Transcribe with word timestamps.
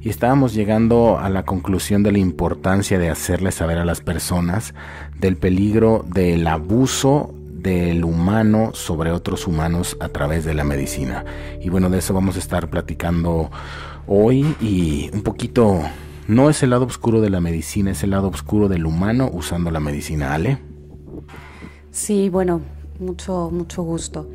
y 0.02 0.10
estábamos 0.10 0.54
llegando 0.54 1.20
a 1.20 1.30
la 1.30 1.44
conclusión 1.44 2.02
de 2.02 2.12
la 2.12 2.18
importancia 2.18 2.98
de 2.98 3.10
hacerle 3.10 3.52
saber 3.52 3.78
a 3.78 3.86
las 3.86 4.02
personas 4.02 4.74
del 5.20 5.38
peligro 5.38 6.04
del 6.08 6.48
abuso 6.48 7.36
del 7.62 8.04
humano 8.04 8.72
sobre 8.74 9.12
otros 9.12 9.46
humanos 9.46 9.96
a 10.00 10.10
través 10.10 10.44
de 10.44 10.56
la 10.56 10.64
medicina. 10.64 11.24
Y 11.62 11.70
bueno, 11.70 11.92
de 11.92 12.00
eso 12.00 12.16
vamos 12.16 12.36
a 12.36 12.40
estar 12.40 12.70
platicando 12.72 13.52
hoy 14.08 14.56
y 14.60 15.12
un 15.14 15.22
poquito, 15.22 15.82
no 16.28 16.50
es 16.50 16.64
el 16.64 16.72
lado 16.72 16.86
oscuro 16.86 17.22
de 17.22 17.30
la 17.30 17.40
medicina, 17.40 17.92
es 17.92 18.02
el 18.02 18.10
lado 18.10 18.30
oscuro 18.30 18.68
del 18.68 18.88
humano 18.88 19.30
usando 19.32 19.70
la 19.70 19.80
medicina. 19.80 20.34
Ale. 20.34 20.58
Sí, 21.92 22.30
bueno, 22.30 22.62
mucho, 23.02 23.50
mucho 23.52 23.84
gusto. 23.84 24.30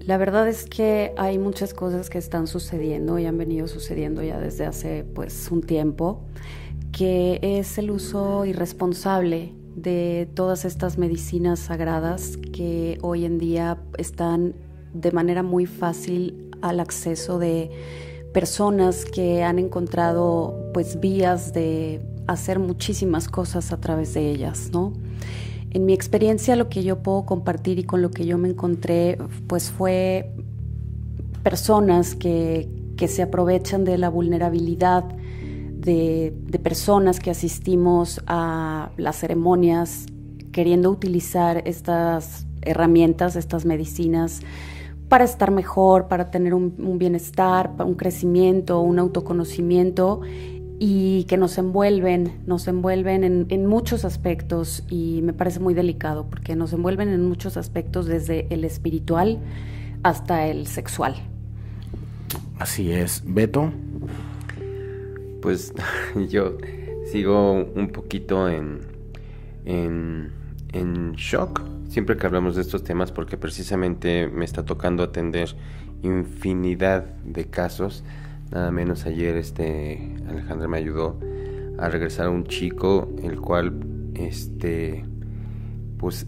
La 0.00 0.16
verdad 0.16 0.48
es 0.48 0.64
que 0.64 1.12
hay 1.18 1.38
muchas 1.38 1.74
cosas 1.74 2.08
que 2.08 2.18
están 2.18 2.46
sucediendo 2.46 3.18
y 3.18 3.26
han 3.26 3.36
venido 3.36 3.68
sucediendo 3.68 4.22
ya 4.22 4.40
desde 4.40 4.64
hace 4.64 5.04
pues 5.04 5.50
un 5.50 5.62
tiempo, 5.62 6.22
que 6.92 7.38
es 7.42 7.76
el 7.76 7.90
uso 7.90 8.46
irresponsable 8.46 9.52
de 9.76 10.28
todas 10.34 10.64
estas 10.64 10.98
medicinas 10.98 11.60
sagradas 11.60 12.38
que 12.52 12.98
hoy 13.02 13.24
en 13.26 13.38
día 13.38 13.78
están 13.98 14.54
de 14.94 15.12
manera 15.12 15.42
muy 15.42 15.66
fácil 15.66 16.50
al 16.62 16.80
acceso 16.80 17.38
de 17.38 17.70
personas 18.32 19.04
que 19.04 19.42
han 19.42 19.58
encontrado 19.58 20.70
pues 20.72 21.00
vías 21.00 21.52
de 21.52 22.00
hacer 22.26 22.58
muchísimas 22.58 23.28
cosas 23.28 23.72
a 23.72 23.80
través 23.80 24.14
de 24.14 24.30
ellas, 24.30 24.70
¿no? 24.72 24.92
En 25.70 25.84
mi 25.84 25.92
experiencia 25.92 26.56
lo 26.56 26.68
que 26.68 26.82
yo 26.82 27.02
puedo 27.02 27.26
compartir 27.26 27.78
y 27.78 27.84
con 27.84 28.00
lo 28.00 28.10
que 28.10 28.24
yo 28.24 28.38
me 28.38 28.48
encontré 28.48 29.18
pues 29.46 29.70
fue 29.70 30.32
personas 31.42 32.14
que, 32.14 32.68
que 32.96 33.08
se 33.08 33.22
aprovechan 33.22 33.84
de 33.84 33.98
la 33.98 34.08
vulnerabilidad 34.08 35.04
de, 35.04 36.34
de, 36.46 36.58
personas 36.58 37.20
que 37.20 37.30
asistimos 37.30 38.20
a 38.26 38.90
las 38.96 39.16
ceremonias 39.16 40.06
queriendo 40.52 40.90
utilizar 40.90 41.62
estas 41.66 42.46
herramientas, 42.62 43.36
estas 43.36 43.64
medicinas 43.64 44.40
para 45.08 45.24
estar 45.24 45.50
mejor, 45.50 46.08
para 46.08 46.30
tener 46.30 46.52
un, 46.52 46.74
un 46.78 46.98
bienestar, 46.98 47.72
un 47.78 47.94
crecimiento, 47.94 48.80
un 48.80 48.98
autoconocimiento 48.98 50.20
y 50.78 51.24
que 51.24 51.36
nos 51.36 51.58
envuelven, 51.58 52.42
nos 52.46 52.68
envuelven 52.68 53.24
en, 53.24 53.46
en, 53.48 53.66
muchos 53.66 54.04
aspectos 54.04 54.84
y 54.88 55.20
me 55.22 55.32
parece 55.32 55.60
muy 55.60 55.74
delicado 55.74 56.26
porque 56.30 56.54
nos 56.56 56.72
envuelven 56.72 57.08
en 57.08 57.26
muchos 57.26 57.56
aspectos 57.56 58.06
desde 58.06 58.46
el 58.50 58.64
espiritual 58.64 59.38
hasta 60.02 60.46
el 60.46 60.66
sexual. 60.66 61.16
Así 62.58 62.92
es, 62.92 63.22
Beto. 63.26 63.72
Pues 65.42 65.72
yo 66.28 66.56
sigo 67.10 67.52
un 67.52 67.88
poquito 67.88 68.48
en, 68.48 68.80
en, 69.64 70.30
en 70.72 71.12
shock 71.12 71.62
siempre 71.88 72.16
que 72.16 72.26
hablamos 72.26 72.54
de 72.54 72.62
estos 72.62 72.84
temas 72.84 73.10
porque 73.12 73.36
precisamente 73.36 74.28
me 74.28 74.44
está 74.44 74.64
tocando 74.64 75.02
atender 75.02 75.56
infinidad 76.02 77.04
de 77.24 77.46
casos 77.46 78.04
nada 78.50 78.70
menos 78.70 79.06
ayer 79.06 79.36
este 79.36 80.16
Alejandra 80.28 80.68
me 80.68 80.78
ayudó 80.78 81.18
a 81.78 81.88
regresar 81.88 82.26
a 82.26 82.30
un 82.30 82.44
chico 82.44 83.08
el 83.22 83.40
cual 83.40 83.80
este 84.14 85.04
pues 85.98 86.26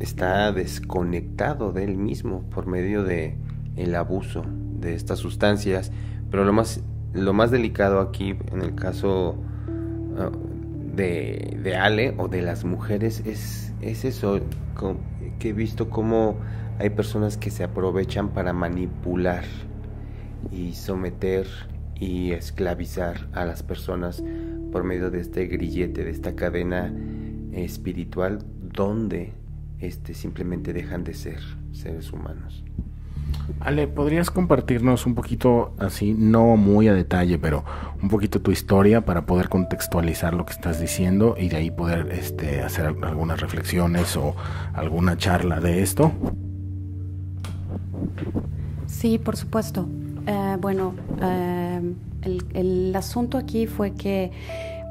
está 0.00 0.50
desconectado 0.50 1.72
de 1.72 1.84
él 1.84 1.96
mismo 1.96 2.42
por 2.50 2.66
medio 2.66 3.04
de 3.04 3.36
el 3.76 3.94
abuso 3.94 4.44
de 4.80 4.94
estas 4.94 5.18
sustancias. 5.18 5.92
Pero 6.30 6.44
lo 6.44 6.52
más 6.52 6.82
lo 7.12 7.32
más 7.32 7.50
delicado 7.50 8.00
aquí 8.00 8.36
en 8.52 8.62
el 8.62 8.74
caso 8.74 9.36
de, 10.94 11.58
de, 11.62 11.76
Ale 11.76 12.14
o 12.18 12.28
de 12.28 12.42
las 12.42 12.64
mujeres 12.64 13.22
es, 13.26 13.74
es 13.80 14.04
eso 14.04 14.40
que 15.38 15.48
he 15.48 15.52
visto 15.52 15.90
como 15.90 16.36
hay 16.78 16.90
personas 16.90 17.36
que 17.36 17.50
se 17.50 17.64
aprovechan 17.64 18.28
para 18.28 18.52
manipular 18.52 19.44
y 20.50 20.74
someter 20.74 21.46
y 21.94 22.32
esclavizar 22.32 23.28
a 23.32 23.44
las 23.44 23.62
personas 23.62 24.22
por 24.72 24.84
medio 24.84 25.10
de 25.10 25.20
este 25.20 25.46
grillete, 25.46 26.04
de 26.04 26.10
esta 26.10 26.34
cadena 26.34 26.92
espiritual 27.52 28.38
donde 28.72 29.32
este, 29.78 30.14
simplemente 30.14 30.72
dejan 30.72 31.04
de 31.04 31.14
ser 31.14 31.40
seres 31.72 32.12
humanos. 32.12 32.64
Ale, 33.60 33.88
¿podrías 33.88 34.30
compartirnos 34.30 35.06
un 35.06 35.14
poquito, 35.14 35.74
así, 35.78 36.14
no 36.16 36.56
muy 36.56 36.88
a 36.88 36.94
detalle, 36.94 37.38
pero 37.38 37.64
un 38.02 38.08
poquito 38.08 38.40
tu 38.40 38.50
historia 38.52 39.04
para 39.04 39.26
poder 39.26 39.48
contextualizar 39.48 40.34
lo 40.34 40.46
que 40.46 40.52
estás 40.52 40.80
diciendo 40.80 41.34
y 41.38 41.48
de 41.48 41.56
ahí 41.56 41.70
poder 41.70 42.10
este, 42.12 42.62
hacer 42.62 42.86
algunas 43.02 43.40
reflexiones 43.40 44.16
o 44.16 44.34
alguna 44.72 45.16
charla 45.16 45.60
de 45.60 45.82
esto? 45.82 46.12
Sí, 48.86 49.18
por 49.18 49.36
supuesto. 49.36 49.88
Eh, 50.30 50.56
bueno, 50.60 50.94
eh, 51.20 51.80
el, 52.22 52.44
el, 52.54 52.94
asunto 52.94 53.36
aquí 53.36 53.66
fue 53.66 53.94
que 53.94 54.30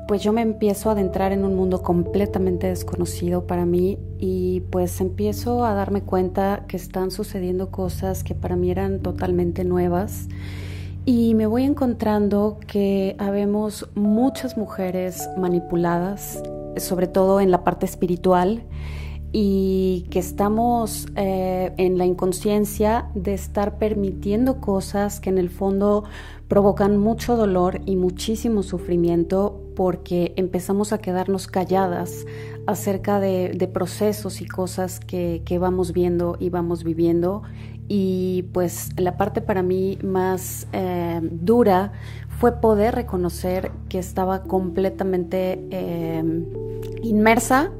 pues 0.05 0.21
yo 0.21 0.33
me 0.33 0.41
empiezo 0.41 0.89
a 0.89 0.91
adentrar 0.91 1.31
en 1.31 1.45
un 1.45 1.55
mundo 1.55 1.81
completamente 1.81 2.67
desconocido 2.67 3.47
para 3.47 3.65
mí 3.65 3.97
y 4.17 4.63
pues 4.69 4.99
empiezo 4.99 5.63
a 5.63 5.73
darme 5.75 6.01
cuenta 6.01 6.65
que 6.67 6.75
están 6.75 7.09
sucediendo 7.09 7.71
cosas 7.71 8.25
que 8.25 8.35
para 8.35 8.57
mí 8.57 8.69
eran 8.69 8.99
totalmente 8.99 9.63
nuevas 9.63 10.27
y 11.05 11.35
me 11.35 11.45
voy 11.45 11.63
encontrando 11.63 12.59
que 12.67 13.15
habemos 13.17 13.87
muchas 13.95 14.57
mujeres 14.57 15.29
manipuladas, 15.37 16.43
sobre 16.75 17.07
todo 17.07 17.39
en 17.39 17.49
la 17.49 17.63
parte 17.63 17.85
espiritual 17.85 18.63
y 19.31 20.07
que 20.09 20.19
estamos 20.19 21.07
eh, 21.15 21.71
en 21.77 21.97
la 21.97 22.05
inconsciencia 22.05 23.09
de 23.13 23.33
estar 23.33 23.77
permitiendo 23.77 24.59
cosas 24.59 25.19
que 25.19 25.29
en 25.29 25.37
el 25.37 25.49
fondo 25.49 26.03
provocan 26.47 26.97
mucho 26.97 27.35
dolor 27.35 27.81
y 27.85 27.95
muchísimo 27.95 28.63
sufrimiento 28.63 29.61
porque 29.75 30.33
empezamos 30.35 30.93
a 30.93 30.97
quedarnos 30.97 31.47
calladas 31.47 32.25
acerca 32.65 33.19
de, 33.19 33.69
procesos 33.71 34.41
y 34.41 34.47
cosas 34.47 34.99
que, 34.99 35.43
que, 35.45 35.59
vamos 35.59 35.93
viendo 35.93 36.35
y 36.39 36.49
vamos 36.49 36.83
viviendo. 36.83 37.43
Y 37.87 38.45
pues 38.53 38.89
la 38.97 39.17
parte 39.17 39.41
para 39.41 39.63
mí 39.63 39.97
más 40.03 40.67
eh, 40.73 41.19
dura 41.23 41.91
fue 42.39 42.61
poder 42.61 42.95
reconocer 42.95 43.71
que 43.89 43.99
estaba 43.99 44.43
completamente 44.43 45.67
eh, 45.71 46.23
inmersa 47.03 47.71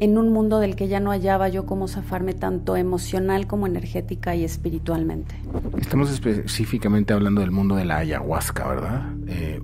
en 0.00 0.18
un 0.18 0.32
mundo 0.32 0.58
del 0.58 0.76
que 0.76 0.88
ya 0.88 1.00
no 1.00 1.10
hallaba 1.10 1.48
yo 1.48 1.66
cómo 1.66 1.88
zafarme 1.88 2.34
tanto 2.34 2.76
emocional 2.76 3.46
como 3.46 3.66
energética 3.66 4.34
y 4.34 4.44
espiritualmente. 4.44 5.34
Estamos 5.78 6.10
específicamente 6.10 7.12
hablando 7.12 7.40
del 7.40 7.50
mundo 7.50 7.76
de 7.76 7.84
la 7.84 7.98
ayahuasca, 7.98 8.68
¿verdad? 8.68 9.14
Eh... 9.28 9.60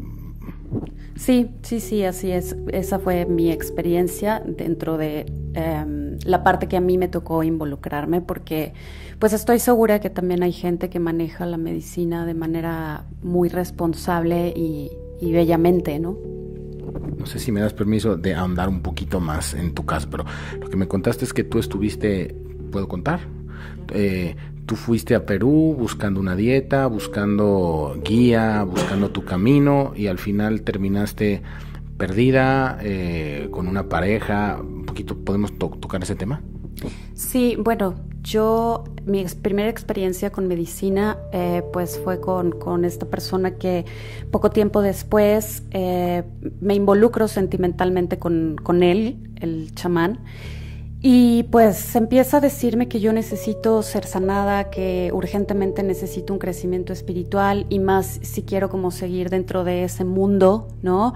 Sí, 1.17 1.50
sí, 1.62 1.81
sí, 1.81 2.05
así 2.05 2.31
es. 2.31 2.56
Esa 2.73 2.99
fue 2.99 3.26
mi 3.26 3.52
experiencia 3.52 4.43
dentro 4.44 4.96
de 4.96 5.26
eh, 5.55 6.17
la 6.25 6.43
parte 6.43 6.67
que 6.67 6.76
a 6.76 6.81
mí 6.81 6.99
me 6.99 7.08
tocó 7.08 7.43
involucrarme, 7.43 8.20
porque 8.23 8.73
pues 9.19 9.32
estoy 9.32 9.58
segura 9.58 10.00
que 10.00 10.11
también 10.11 10.43
hay 10.43 10.52
gente 10.52 10.88
que 10.90 10.99
maneja 10.99 11.46
la 11.46 11.58
medicina 11.58 12.26
de 12.26 12.34
manera 12.34 13.05
muy 13.23 13.49
responsable 13.49 14.52
y, 14.56 14.90
bellamente, 15.20 15.99
¿no? 16.00 16.17
No 17.23 17.27
sé 17.27 17.39
si 17.39 17.53
me 17.53 17.61
das 17.61 17.73
permiso 17.73 18.17
de 18.17 18.35
ahondar 18.35 18.69
un 18.69 18.83
poquito 18.83 19.21
más 19.21 19.55
en 19.55 19.75
tu 19.75 19.87
caso, 19.87 20.09
pero 20.11 20.25
lo 20.61 20.69
que 20.69 20.77
me 20.77 20.89
contaste 20.89 21.25
es 21.25 21.33
que 21.33 21.45
tú 21.45 21.61
estuviste, 21.61 22.35
¿puedo 22.73 22.89
contar? 22.89 23.21
Eh, 23.95 24.35
tú 24.67 24.75
fuiste 24.75 25.15
a 25.15 25.25
Perú 25.25 25.77
buscando 25.79 26.19
una 26.19 26.35
dieta, 26.35 26.89
buscando 26.89 27.97
guía, 28.03 28.65
buscando 28.65 29.11
tu 29.13 29.25
camino 29.25 29.93
y 29.95 30.09
al 30.09 30.19
final 30.19 30.63
terminaste 30.63 31.43
perdida, 31.97 32.79
eh, 32.83 33.47
con 33.53 33.69
una 33.69 33.89
pareja. 33.89 34.59
Un 34.61 34.85
poquito, 34.85 35.17
¿podemos 35.17 35.57
tocar 35.57 36.03
ese 36.03 36.17
tema? 36.17 36.43
Sí, 37.14 37.56
bueno, 37.58 37.94
yo, 38.23 38.84
mi 39.05 39.25
primera 39.25 39.69
experiencia 39.69 40.31
con 40.31 40.46
medicina, 40.46 41.19
eh, 41.32 41.62
pues 41.73 41.99
fue 42.02 42.20
con, 42.20 42.84
esta 42.84 43.06
persona 43.06 43.56
que 43.56 43.84
poco 44.31 44.50
tiempo 44.50 44.81
después 44.81 45.64
eh, 45.70 46.23
me 46.61 46.75
involucro 46.75 47.29
sentimentalmente 47.29 48.19
con, 48.19 48.56
con 48.62 48.82
él, 48.82 49.31
el 49.40 49.75
chamán. 49.75 50.20
Y 51.05 51.43
pues 51.45 51.97
empieza 51.97 52.37
a 52.37 52.41
decirme 52.41 52.87
que 52.87 53.01
yo 53.01 53.13
necesito 53.13 53.83
ser 53.83 54.07
sanada, 54.07 54.71
que 54.71 55.11
urgentemente 55.13 55.83
necesito 55.83 56.33
un 56.33 56.39
crecimiento 56.39 56.93
espiritual 56.93 57.67
y 57.69 57.81
más 57.81 58.21
si 58.23 58.43
quiero 58.43 58.71
como 58.71 58.93
seguir 58.93 59.29
dentro 59.29 59.65
de 59.65 59.83
ese 59.83 60.05
mundo, 60.05 60.69
¿no? 60.81 61.15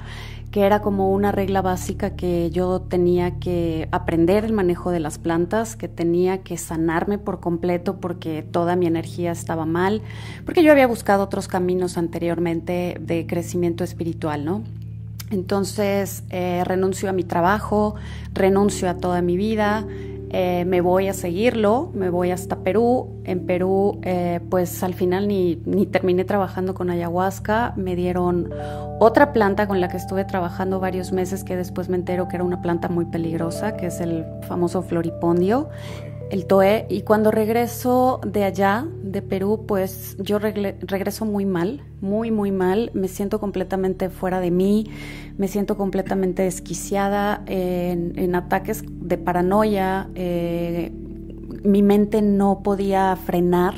que 0.50 0.62
era 0.62 0.80
como 0.80 1.12
una 1.12 1.32
regla 1.32 1.60
básica 1.60 2.16
que 2.16 2.50
yo 2.50 2.80
tenía 2.80 3.38
que 3.38 3.88
aprender 3.92 4.44
el 4.44 4.54
manejo 4.54 4.90
de 4.90 5.00
las 5.00 5.18
plantas, 5.18 5.76
que 5.76 5.86
tenía 5.86 6.38
que 6.38 6.56
sanarme 6.56 7.18
por 7.18 7.40
completo 7.40 8.00
porque 8.00 8.42
toda 8.42 8.74
mi 8.74 8.86
energía 8.86 9.32
estaba 9.32 9.66
mal, 9.66 10.00
porque 10.46 10.62
yo 10.62 10.72
había 10.72 10.86
buscado 10.86 11.24
otros 11.24 11.46
caminos 11.46 11.98
anteriormente 11.98 12.96
de 13.00 13.26
crecimiento 13.26 13.84
espiritual, 13.84 14.46
¿no? 14.46 14.62
Entonces 15.30 16.24
eh, 16.30 16.62
renuncio 16.64 17.08
a 17.08 17.12
mi 17.12 17.24
trabajo, 17.24 17.96
renuncio 18.32 18.88
a 18.88 18.94
toda 18.94 19.22
mi 19.22 19.36
vida, 19.36 19.84
eh, 20.30 20.64
me 20.64 20.80
voy 20.80 21.08
a 21.08 21.14
seguirlo, 21.14 21.90
me 21.94 22.10
voy 22.10 22.30
hasta 22.30 22.56
Perú. 22.56 23.22
En 23.24 23.46
Perú, 23.46 24.00
eh, 24.02 24.40
pues 24.50 24.82
al 24.82 24.94
final 24.94 25.28
ni, 25.28 25.60
ni, 25.64 25.86
terminé 25.86 26.24
trabajando 26.24 26.74
con 26.74 26.90
ayahuasca, 26.90 27.74
me 27.76 27.96
dieron 27.96 28.50
otra 29.00 29.32
planta 29.32 29.66
con 29.66 29.80
la 29.80 29.88
que 29.88 29.96
estuve 29.96 30.24
trabajando 30.24 30.80
varios 30.80 31.12
meses 31.12 31.42
que 31.44 31.56
después 31.56 31.88
me 31.88 31.96
entero 31.96 32.28
que 32.28 32.36
era 32.36 32.44
una 32.44 32.60
planta 32.60 32.88
muy 32.88 33.04
peligrosa, 33.06 33.76
que 33.76 33.86
es 33.86 34.00
el 34.00 34.24
famoso 34.42 34.82
floripondio 34.82 35.68
el 36.30 36.46
TOE 36.46 36.86
y 36.88 37.02
cuando 37.02 37.30
regreso 37.30 38.20
de 38.26 38.44
allá, 38.44 38.86
de 39.02 39.22
Perú, 39.22 39.64
pues 39.66 40.16
yo 40.18 40.38
regreso 40.38 41.24
muy 41.24 41.46
mal, 41.46 41.82
muy, 42.00 42.30
muy 42.30 42.50
mal, 42.50 42.90
me 42.94 43.08
siento 43.08 43.38
completamente 43.38 44.10
fuera 44.10 44.40
de 44.40 44.50
mí, 44.50 44.86
me 45.38 45.48
siento 45.48 45.76
completamente 45.76 46.42
desquiciada, 46.42 47.42
en, 47.46 48.34
ataques 48.34 48.84
de 48.86 49.18
paranoia, 49.18 50.08
eh, 50.14 50.92
mi 51.62 51.82
mente 51.82 52.22
no 52.22 52.62
podía 52.62 53.16
frenar 53.16 53.74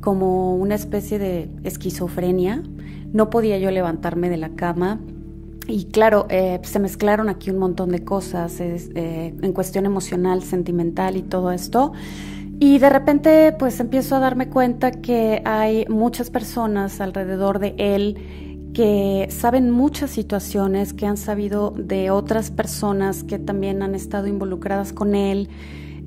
como 0.00 0.56
una 0.56 0.74
especie 0.74 1.18
de 1.18 1.48
esquizofrenia, 1.64 2.62
no 3.12 3.30
podía 3.30 3.58
yo 3.58 3.70
levantarme 3.70 4.28
de 4.28 4.36
la 4.36 4.50
cama, 4.50 5.00
y 5.66 5.86
claro, 5.86 6.26
eh, 6.30 6.60
se 6.62 6.78
mezclaron 6.78 7.28
aquí 7.28 7.50
un 7.50 7.58
montón 7.58 7.90
de 7.90 8.04
cosas 8.04 8.60
eh, 8.60 9.34
en 9.40 9.52
cuestión 9.52 9.86
emocional, 9.86 10.42
sentimental 10.42 11.16
y 11.16 11.22
todo 11.22 11.50
esto. 11.52 11.92
Y 12.58 12.78
de 12.78 12.88
repente 12.88 13.54
pues 13.58 13.80
empiezo 13.80 14.16
a 14.16 14.20
darme 14.20 14.48
cuenta 14.48 14.90
que 14.90 15.42
hay 15.44 15.84
muchas 15.88 16.30
personas 16.30 17.00
alrededor 17.00 17.58
de 17.58 17.74
él 17.78 18.72
que 18.72 19.28
saben 19.30 19.70
muchas 19.70 20.10
situaciones, 20.10 20.92
que 20.92 21.06
han 21.06 21.16
sabido 21.16 21.70
de 21.70 22.10
otras 22.10 22.50
personas 22.50 23.24
que 23.24 23.38
también 23.38 23.82
han 23.82 23.94
estado 23.94 24.26
involucradas 24.26 24.92
con 24.92 25.14
él 25.14 25.48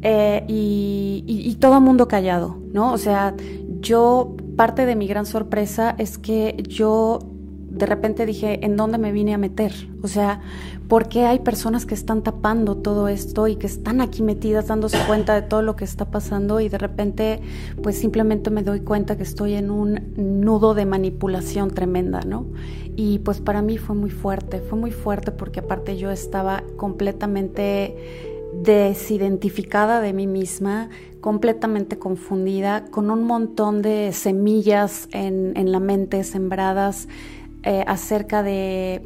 eh, 0.02 0.46
y, 0.48 1.58
todo 1.60 1.82
mundo 1.82 2.08
callado, 2.08 2.58
¿no? 2.72 2.94
O 2.94 2.98
sea, 2.98 3.36
yo, 3.82 4.38
parte 4.56 4.86
de 4.86 4.96
mi 4.96 5.08
gran 5.08 5.26
sorpresa 5.26 5.96
es 5.98 6.18
que 6.18 6.64
yo 6.68 7.20
de 7.70 7.86
repente 7.86 8.26
dije, 8.26 8.66
¿en 8.66 8.76
dónde 8.76 8.98
me 8.98 9.12
vine 9.12 9.34
a 9.34 9.38
meter? 9.38 9.74
O 10.02 10.08
sea, 10.08 10.42
¿por 10.88 11.08
qué 11.08 11.26
hay 11.26 11.40
personas 11.40 11.86
que 11.86 11.94
están 11.94 12.24
tapando 12.24 12.78
todo 12.78 13.08
esto 13.08 13.48
y 13.48 13.56
que 13.56 13.68
están 13.68 14.02
aquí 14.02 14.24
metidas 14.24 14.68
dándose 14.68 14.98
cuenta 15.08 15.36
de 15.36 15.44
todo 15.44 15.62
lo 15.62 15.76
que 15.76 15.86
está 15.86 16.06
pasando 16.10 16.60
y 16.60 16.70
de 16.70 16.78
repente 16.78 17.42
pues 17.84 17.98
simplemente 17.98 18.50
me 18.50 18.64
doy 18.64 18.82
cuenta 18.82 19.18
que 19.18 19.24
estoy 19.24 19.54
en 19.54 19.70
un 19.72 20.14
nudo 20.18 20.74
de 20.74 20.86
manipulación 20.86 21.72
tremenda, 21.72 22.22
¿no? 22.22 22.48
Y 22.96 23.20
pues 23.20 23.40
para 23.40 23.62
mí 23.62 23.78
fue 23.78 23.96
muy 23.96 24.10
fuerte, 24.10 24.60
fue 24.60 24.78
muy 24.78 24.92
fuerte 24.92 25.32
porque 25.32 25.60
aparte 25.62 25.98
yo 25.98 26.12
estaba 26.12 26.64
completamente 26.76 27.96
desidentificada 28.54 30.02
de 30.02 30.12
mí 30.12 30.28
misma, 30.28 30.90
completamente 31.22 32.00
confundida, 32.00 32.86
con 32.86 33.12
un 33.12 33.24
montón 33.24 33.82
de 33.82 34.12
semillas 34.12 35.08
en, 35.12 35.56
en 35.56 35.72
la 35.72 35.80
mente 35.80 36.24
sembradas 36.24 37.08
eh, 37.70 37.84
acerca 37.86 38.42
de 38.42 39.06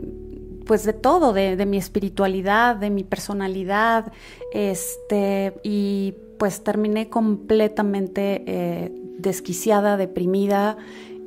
pues 0.65 0.85
de 0.85 0.93
todo, 0.93 1.33
de, 1.33 1.65
mi 1.65 1.75
espiritualidad, 1.75 2.77
de 2.77 2.89
mi 2.89 3.03
personalidad, 3.03 4.13
este, 4.53 5.53
y 5.63 6.13
pues 6.39 6.63
terminé 6.63 7.09
completamente 7.09 8.45
eh, 8.47 8.93
desquiciada, 9.17 9.97
deprimida, 9.97 10.77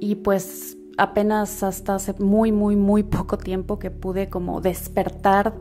y 0.00 0.14
pues 0.14 0.78
apenas 0.96 1.62
hasta 1.62 1.96
hace 1.96 2.14
muy, 2.14 2.52
muy, 2.52 2.74
muy 2.74 3.02
poco 3.02 3.36
tiempo 3.36 3.78
que 3.78 3.90
pude 3.90 4.30
como 4.30 4.62
despertar, 4.62 5.52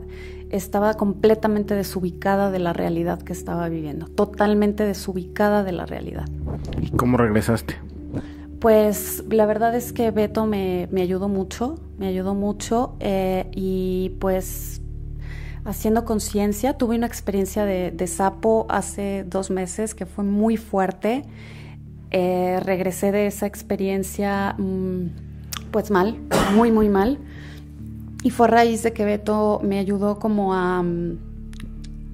estaba 0.48 0.94
completamente 0.94 1.74
desubicada 1.74 2.50
de 2.50 2.60
la 2.60 2.72
realidad 2.72 3.20
que 3.20 3.34
estaba 3.34 3.68
viviendo, 3.68 4.06
totalmente 4.06 4.84
desubicada 4.84 5.62
de 5.62 5.72
la 5.72 5.84
realidad. 5.84 6.26
¿Y 6.80 6.88
cómo 6.92 7.18
regresaste? 7.18 7.76
Pues 8.66 9.22
la 9.30 9.46
verdad 9.46 9.76
es 9.76 9.92
que 9.92 10.10
Beto 10.10 10.44
me, 10.44 10.88
ayudó 10.96 11.28
mucho, 11.28 11.76
me 11.98 12.08
ayudó 12.08 12.34
mucho 12.34 12.96
eh, 12.98 13.48
y 13.54 14.16
pues 14.18 14.82
haciendo 15.64 16.04
conciencia, 16.04 16.76
tuve 16.76 16.96
una 16.96 17.06
experiencia 17.06 17.64
de, 17.64 18.06
sapo 18.08 18.66
hace 18.68 19.22
dos 19.22 19.50
meses 19.50 19.94
que 19.94 20.04
fue 20.04 20.24
muy 20.24 20.56
fuerte. 20.56 21.22
Eh, 22.10 22.58
regresé 22.64 23.12
de 23.12 23.28
esa 23.28 23.46
experiencia 23.46 24.56
mm, 24.58 25.10
pues 25.70 25.92
mal, 25.92 26.18
muy, 26.56 26.72
muy 26.72 26.88
mal. 26.88 27.20
Y 28.24 28.30
fue 28.30 28.48
a 28.48 28.50
raíz 28.50 28.82
de 28.82 28.92
que 28.92 29.04
Beto 29.04 29.60
me 29.62 29.78
ayudó 29.78 30.18
como 30.18 30.54
a, 30.54 30.82
mm, 30.82 31.18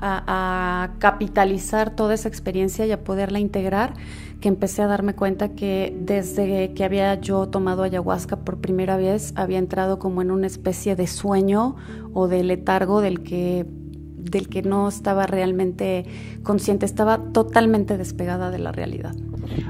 a, 0.02 0.90
capitalizar 0.98 1.94
toda 1.94 2.14
esa 2.14 2.28
experiencia 2.28 2.84
y 2.86 2.92
a 2.92 3.04
poderla 3.04 3.38
integrar 3.38 3.94
que 4.40 4.48
empecé 4.48 4.82
a 4.82 4.88
darme 4.88 5.14
cuenta 5.14 5.50
que 5.50 5.96
desde 6.00 6.74
que 6.74 6.84
había 6.84 7.14
yo 7.20 7.48
tomado 7.48 7.84
ayahuasca 7.84 8.36
por 8.36 8.58
primera 8.58 8.96
vez 8.96 9.32
había 9.36 9.58
entrado 9.58 9.98
como 9.98 10.20
en 10.20 10.30
una 10.30 10.48
especie 10.48 10.96
de 10.96 11.06
sueño 11.06 11.76
o 12.12 12.26
de 12.26 12.42
letargo 12.42 13.00
del 13.00 13.22
que 13.22 13.66
del 14.22 14.48
que 14.48 14.62
no 14.62 14.88
estaba 14.88 15.26
realmente 15.26 16.06
consciente, 16.42 16.86
estaba 16.86 17.18
totalmente 17.18 17.98
despegada 17.98 18.50
de 18.50 18.58
la 18.60 18.72
realidad. 18.72 19.14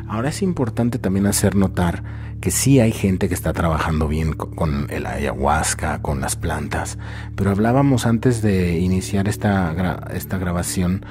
Ahora 0.06 0.28
es 0.28 0.42
importante 0.42 0.98
también 0.98 1.26
hacer 1.26 1.56
notar 1.56 2.04
que 2.42 2.50
sí 2.50 2.80
hay 2.80 2.90
gente 2.90 3.28
que 3.28 3.34
está 3.34 3.52
trabajando 3.52 4.08
bien 4.08 4.32
con 4.32 4.88
el 4.90 5.06
ayahuasca, 5.06 6.02
con 6.02 6.20
las 6.20 6.34
plantas, 6.34 6.98
pero 7.36 7.50
hablábamos 7.50 8.04
antes 8.04 8.42
de 8.42 8.80
iniciar 8.80 9.28
esta, 9.28 10.08
esta 10.12 10.38
grabación 10.38 11.06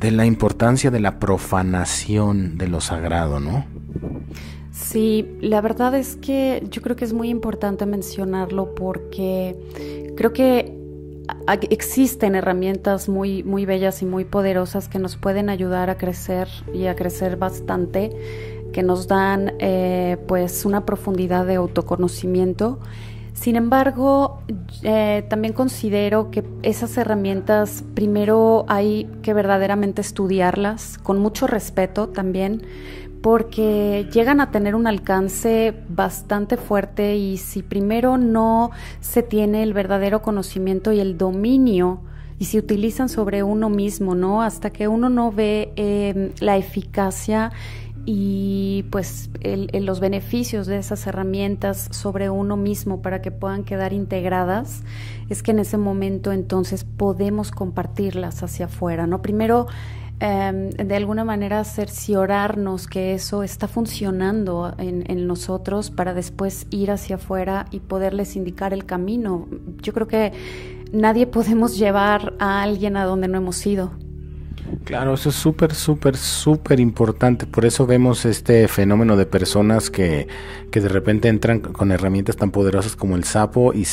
de 0.00 0.10
la 0.10 0.26
importancia 0.26 0.90
de 0.90 0.98
la 0.98 1.20
profanación 1.20 2.58
de 2.58 2.66
lo 2.66 2.80
sagrado, 2.80 3.38
¿no? 3.38 3.64
Sí, 4.72 5.28
la 5.40 5.60
verdad 5.60 5.94
es 5.94 6.16
que 6.16 6.66
yo 6.70 6.82
creo 6.82 6.96
que 6.96 7.04
es 7.04 7.12
muy 7.12 7.28
importante 7.28 7.86
mencionarlo 7.86 8.74
porque 8.74 9.56
creo 10.16 10.32
que 10.32 10.76
existen 11.70 12.34
herramientas 12.34 13.08
muy, 13.08 13.42
muy 13.44 13.64
bellas 13.64 14.02
y 14.02 14.06
muy 14.06 14.24
poderosas 14.24 14.88
que 14.88 14.98
nos 14.98 15.16
pueden 15.16 15.48
ayudar 15.48 15.88
a 15.88 15.96
crecer 15.96 16.48
y 16.72 16.86
a 16.86 16.96
crecer 16.96 17.36
bastante, 17.36 18.10
que 18.74 18.82
nos 18.82 19.08
dan 19.08 19.54
eh, 19.60 20.18
pues 20.28 20.66
una 20.66 20.84
profundidad 20.84 21.46
de 21.46 21.54
autoconocimiento 21.54 22.80
sin 23.34 23.56
embargo, 23.56 24.38
eh, 24.84 25.26
también 25.28 25.52
considero 25.54 26.30
que 26.30 26.44
esas 26.62 26.96
herramientas 26.96 27.82
primero 27.94 28.64
hay 28.68 29.10
que 29.22 29.34
verdaderamente 29.34 30.00
estudiarlas 30.00 30.98
con 30.98 31.18
mucho 31.18 31.48
respeto 31.48 32.08
también 32.08 32.62
porque 33.22 34.08
llegan 34.12 34.40
a 34.40 34.50
tener 34.50 34.74
un 34.76 34.86
alcance 34.86 35.74
bastante 35.88 36.56
fuerte 36.56 37.16
y 37.16 37.38
si 37.38 37.62
primero 37.62 38.18
no 38.18 38.70
se 39.00 39.22
tiene 39.22 39.64
el 39.64 39.72
verdadero 39.72 40.22
conocimiento 40.22 40.92
y 40.92 41.00
el 41.00 41.18
dominio 41.18 42.02
y 42.38 42.44
se 42.46 42.58
utilizan 42.58 43.08
sobre 43.08 43.42
uno 43.42 43.68
mismo, 43.68 44.14
¿no? 44.14 44.42
Hasta 44.42 44.70
que 44.70 44.88
uno 44.88 45.08
no 45.08 45.32
ve 45.32 45.72
em, 45.76 46.32
la 46.40 46.56
eficacia 46.56 47.50
y 48.06 48.84
pues 48.90 49.30
los 49.72 50.00
beneficios 50.00 50.66
de 50.66 50.78
esas 50.78 51.06
herramientas 51.06 51.88
sobre 51.90 52.28
uno 52.28 52.56
mismo 52.56 53.00
para 53.00 53.22
que 53.22 53.30
puedan 53.30 53.64
quedar 53.64 53.92
integradas, 53.92 54.82
es 55.28 55.42
que 55.42 55.52
en 55.52 55.60
ese 55.60 55.78
momento 55.78 56.32
entonces 56.32 56.84
podemos 56.84 57.50
compartirlas 57.50 58.42
hacia 58.42 58.66
afuera, 58.66 59.06
¿no? 59.06 59.22
Primero, 59.22 59.66
em, 60.20 60.70
de 60.70 60.96
alguna 60.96 61.24
manera 61.24 61.64
cerciorarnos 61.64 62.86
que 62.86 63.14
eso 63.14 63.42
está 63.42 63.68
funcionando 63.68 64.74
en, 64.78 65.10
en, 65.10 65.26
nosotros 65.26 65.90
para 65.90 66.12
después 66.14 66.66
ir 66.70 66.90
hacia 66.90 67.16
afuera 67.16 67.66
y 67.70 67.80
poderles 67.80 68.36
indicar 68.36 68.72
el 68.74 68.84
camino. 68.84 69.48
Yo 69.82 69.92
creo 69.92 70.06
que 70.06 70.32
nadie 70.92 71.26
podemos 71.38 71.78
llevar 71.78 72.34
a 72.38 72.62
alguien 72.62 72.96
a 72.96 73.04
donde 73.04 73.28
no 73.28 73.38
hemos 73.38 73.66
ido. 73.66 74.03
Claro, 74.82 75.14
eso 75.14 75.28
es 75.28 75.34
súper, 75.34 75.74
súper, 75.74 76.16
súper 76.16 76.80
importante. 76.80 77.46
Por 77.46 77.64
eso 77.64 77.86
vemos 77.86 78.24
este 78.24 78.66
fenómeno 78.66 79.16
de 79.16 79.24
personas 79.24 79.90
que, 79.90 80.26
que 80.70 80.80
de 80.80 80.88
repente 80.88 81.28
entran 81.28 81.60
con 81.60 81.92
herramientas 81.92 82.36
tan 82.36 82.50
poderosas 82.50 82.96
como 82.96 83.16
el 83.16 83.24
sapo 83.24 83.72
y, 83.72 83.86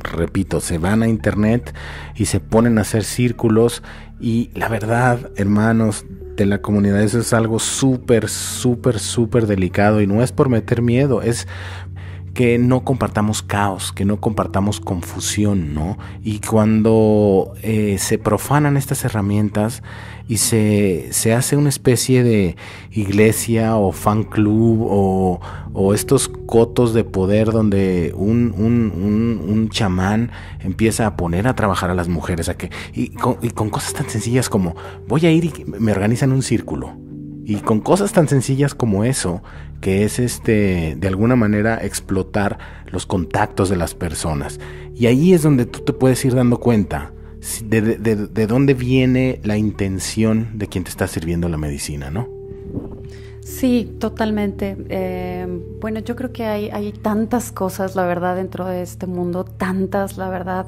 repito, 0.00 0.60
se 0.60 0.78
van 0.78 1.02
a 1.02 1.08
internet 1.08 1.74
y 2.14 2.26
se 2.26 2.40
ponen 2.40 2.78
a 2.78 2.82
hacer 2.82 3.04
círculos. 3.04 3.82
Y 4.20 4.50
la 4.54 4.68
verdad, 4.68 5.30
hermanos 5.36 6.04
de 6.36 6.46
la 6.46 6.62
comunidad, 6.62 7.02
eso 7.02 7.18
es 7.18 7.32
algo 7.32 7.58
súper, 7.58 8.28
súper, 8.28 9.00
súper 9.00 9.46
delicado 9.46 10.00
y 10.00 10.06
no 10.06 10.22
es 10.22 10.30
por 10.30 10.48
meter 10.48 10.82
miedo, 10.82 11.20
es 11.20 11.48
que 12.34 12.58
no 12.58 12.84
compartamos 12.84 13.42
caos, 13.42 13.92
que 13.92 14.04
no 14.04 14.20
compartamos 14.20 14.80
confusión, 14.80 15.74
¿no? 15.74 15.98
Y 16.22 16.40
cuando 16.40 17.54
eh, 17.62 17.96
se 17.98 18.18
profanan 18.18 18.76
estas 18.76 19.04
herramientas 19.04 19.82
y 20.28 20.36
se, 20.36 21.08
se, 21.10 21.32
hace 21.32 21.56
una 21.56 21.70
especie 21.70 22.22
de 22.22 22.56
iglesia 22.92 23.76
o 23.76 23.92
fan 23.92 24.24
club 24.24 24.86
o, 24.88 25.40
o 25.72 25.94
estos 25.94 26.28
cotos 26.28 26.92
de 26.92 27.02
poder 27.02 27.50
donde 27.50 28.12
un, 28.14 28.54
un, 28.56 29.42
un, 29.48 29.68
chamán 29.70 30.30
empieza 30.60 31.06
a 31.06 31.16
poner 31.16 31.48
a 31.48 31.54
trabajar 31.54 31.90
a 31.90 31.94
las 31.94 32.08
mujeres, 32.08 32.48
a 32.48 32.56
que, 32.56 32.70
y 32.92 33.08
con, 33.08 33.38
y 33.42 33.50
con 33.50 33.70
cosas 33.70 33.94
tan 33.94 34.08
sencillas 34.08 34.50
como 34.50 34.76
voy 35.06 35.24
a 35.24 35.30
ir 35.30 35.46
y 35.46 35.64
me 35.64 35.92
organizan 35.92 36.32
un 36.32 36.42
círculo. 36.42 37.07
Y 37.48 37.60
con 37.60 37.80
cosas 37.80 38.12
tan 38.12 38.28
sencillas 38.28 38.74
como 38.74 39.04
eso, 39.04 39.42
que 39.80 40.04
es 40.04 40.18
este, 40.18 40.96
de 40.98 41.08
alguna 41.08 41.34
manera 41.34 41.82
explotar 41.82 42.58
los 42.92 43.06
contactos 43.06 43.70
de 43.70 43.76
las 43.76 43.94
personas. 43.94 44.60
Y 44.94 45.06
ahí 45.06 45.32
es 45.32 45.44
donde 45.44 45.64
tú 45.64 45.80
te 45.80 45.94
puedes 45.94 46.22
ir 46.26 46.34
dando 46.34 46.60
cuenta 46.60 47.10
de, 47.64 47.80
de, 47.96 48.46
dónde 48.46 48.74
viene 48.74 49.40
la 49.44 49.56
intención 49.56 50.58
de 50.58 50.66
quien 50.66 50.84
te 50.84 50.90
está 50.90 51.06
sirviendo 51.06 51.48
la 51.48 51.56
medicina, 51.56 52.10
¿no? 52.10 52.28
Sí, 53.42 53.96
totalmente. 53.98 54.76
Eh, 54.90 55.46
bueno, 55.80 56.00
yo 56.00 56.16
creo 56.16 56.34
que 56.34 56.44
hay, 56.44 56.68
hay 56.68 56.92
tantas 56.92 57.50
cosas, 57.50 57.96
la 57.96 58.04
verdad, 58.04 58.36
dentro 58.36 58.66
de 58.66 58.82
este 58.82 59.06
mundo, 59.06 59.44
tantas, 59.44 60.18
la 60.18 60.28
verdad 60.28 60.66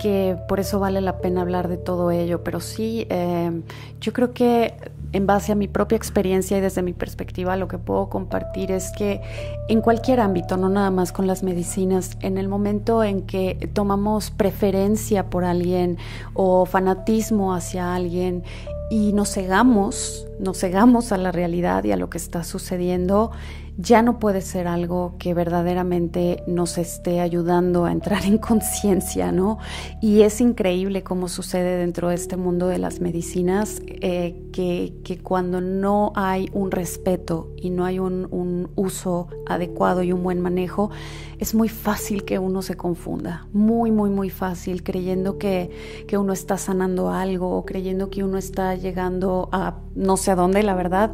que 0.00 0.36
por 0.48 0.60
eso 0.60 0.78
vale 0.80 1.00
la 1.00 1.18
pena 1.18 1.42
hablar 1.42 1.68
de 1.68 1.76
todo 1.76 2.10
ello, 2.10 2.42
pero 2.44 2.60
sí, 2.60 3.06
eh, 3.10 3.62
yo 4.00 4.12
creo 4.12 4.32
que 4.32 4.74
en 5.14 5.26
base 5.26 5.52
a 5.52 5.54
mi 5.54 5.68
propia 5.68 5.96
experiencia 5.96 6.58
y 6.58 6.60
desde 6.60 6.82
mi 6.82 6.92
perspectiva, 6.92 7.56
lo 7.56 7.68
que 7.68 7.78
puedo 7.78 8.08
compartir 8.08 8.72
es 8.72 8.90
que 8.90 9.20
en 9.68 9.80
cualquier 9.80 10.18
ámbito, 10.18 10.56
no 10.56 10.68
nada 10.68 10.90
más 10.90 11.12
con 11.12 11.28
las 11.28 11.44
medicinas, 11.44 12.18
en 12.20 12.36
el 12.36 12.48
momento 12.48 13.04
en 13.04 13.22
que 13.22 13.70
tomamos 13.72 14.32
preferencia 14.32 15.30
por 15.30 15.44
alguien 15.44 15.98
o 16.34 16.66
fanatismo 16.66 17.54
hacia 17.54 17.94
alguien 17.94 18.42
y 18.90 19.12
nos 19.12 19.32
cegamos, 19.32 20.26
nos 20.40 20.58
cegamos 20.58 21.12
a 21.12 21.16
la 21.16 21.30
realidad 21.30 21.84
y 21.84 21.92
a 21.92 21.96
lo 21.96 22.10
que 22.10 22.18
está 22.18 22.42
sucediendo, 22.42 23.30
ya 23.76 24.02
no 24.02 24.18
puede 24.18 24.40
ser 24.40 24.68
algo 24.68 25.16
que 25.18 25.34
verdaderamente 25.34 26.42
nos 26.46 26.78
esté 26.78 27.20
ayudando 27.20 27.84
a 27.84 27.92
entrar 27.92 28.24
en 28.24 28.38
conciencia, 28.38 29.32
¿no? 29.32 29.58
Y 30.00 30.22
es 30.22 30.40
increíble 30.40 31.02
cómo 31.02 31.28
sucede 31.28 31.76
dentro 31.78 32.08
de 32.08 32.14
este 32.14 32.36
mundo 32.36 32.68
de 32.68 32.78
las 32.78 33.00
medicinas, 33.00 33.82
eh, 33.86 34.40
que, 34.52 34.94
que, 35.02 35.18
cuando 35.18 35.60
no 35.60 36.12
hay 36.14 36.48
un 36.52 36.70
respeto 36.70 37.52
y 37.56 37.70
no 37.70 37.84
hay 37.84 37.98
un, 37.98 38.28
un 38.30 38.70
uso 38.76 39.28
adecuado 39.46 40.02
y 40.02 40.12
un 40.12 40.22
buen 40.22 40.40
manejo, 40.40 40.90
es 41.38 41.54
muy 41.54 41.68
fácil 41.68 42.24
que 42.24 42.38
uno 42.38 42.62
se 42.62 42.76
confunda, 42.76 43.48
muy, 43.52 43.90
muy, 43.90 44.10
muy 44.10 44.30
fácil, 44.30 44.82
creyendo 44.82 45.38
que, 45.38 45.70
que 46.06 46.16
uno 46.16 46.32
está 46.32 46.58
sanando 46.58 47.10
algo 47.10 47.56
o 47.56 47.64
creyendo 47.64 48.10
que 48.10 48.22
uno 48.22 48.38
está 48.38 48.74
llegando 48.76 49.48
a 49.52 49.78
no 49.94 50.16
sé 50.16 50.30
a 50.30 50.36
dónde, 50.36 50.62
la 50.62 50.74
verdad, 50.74 51.12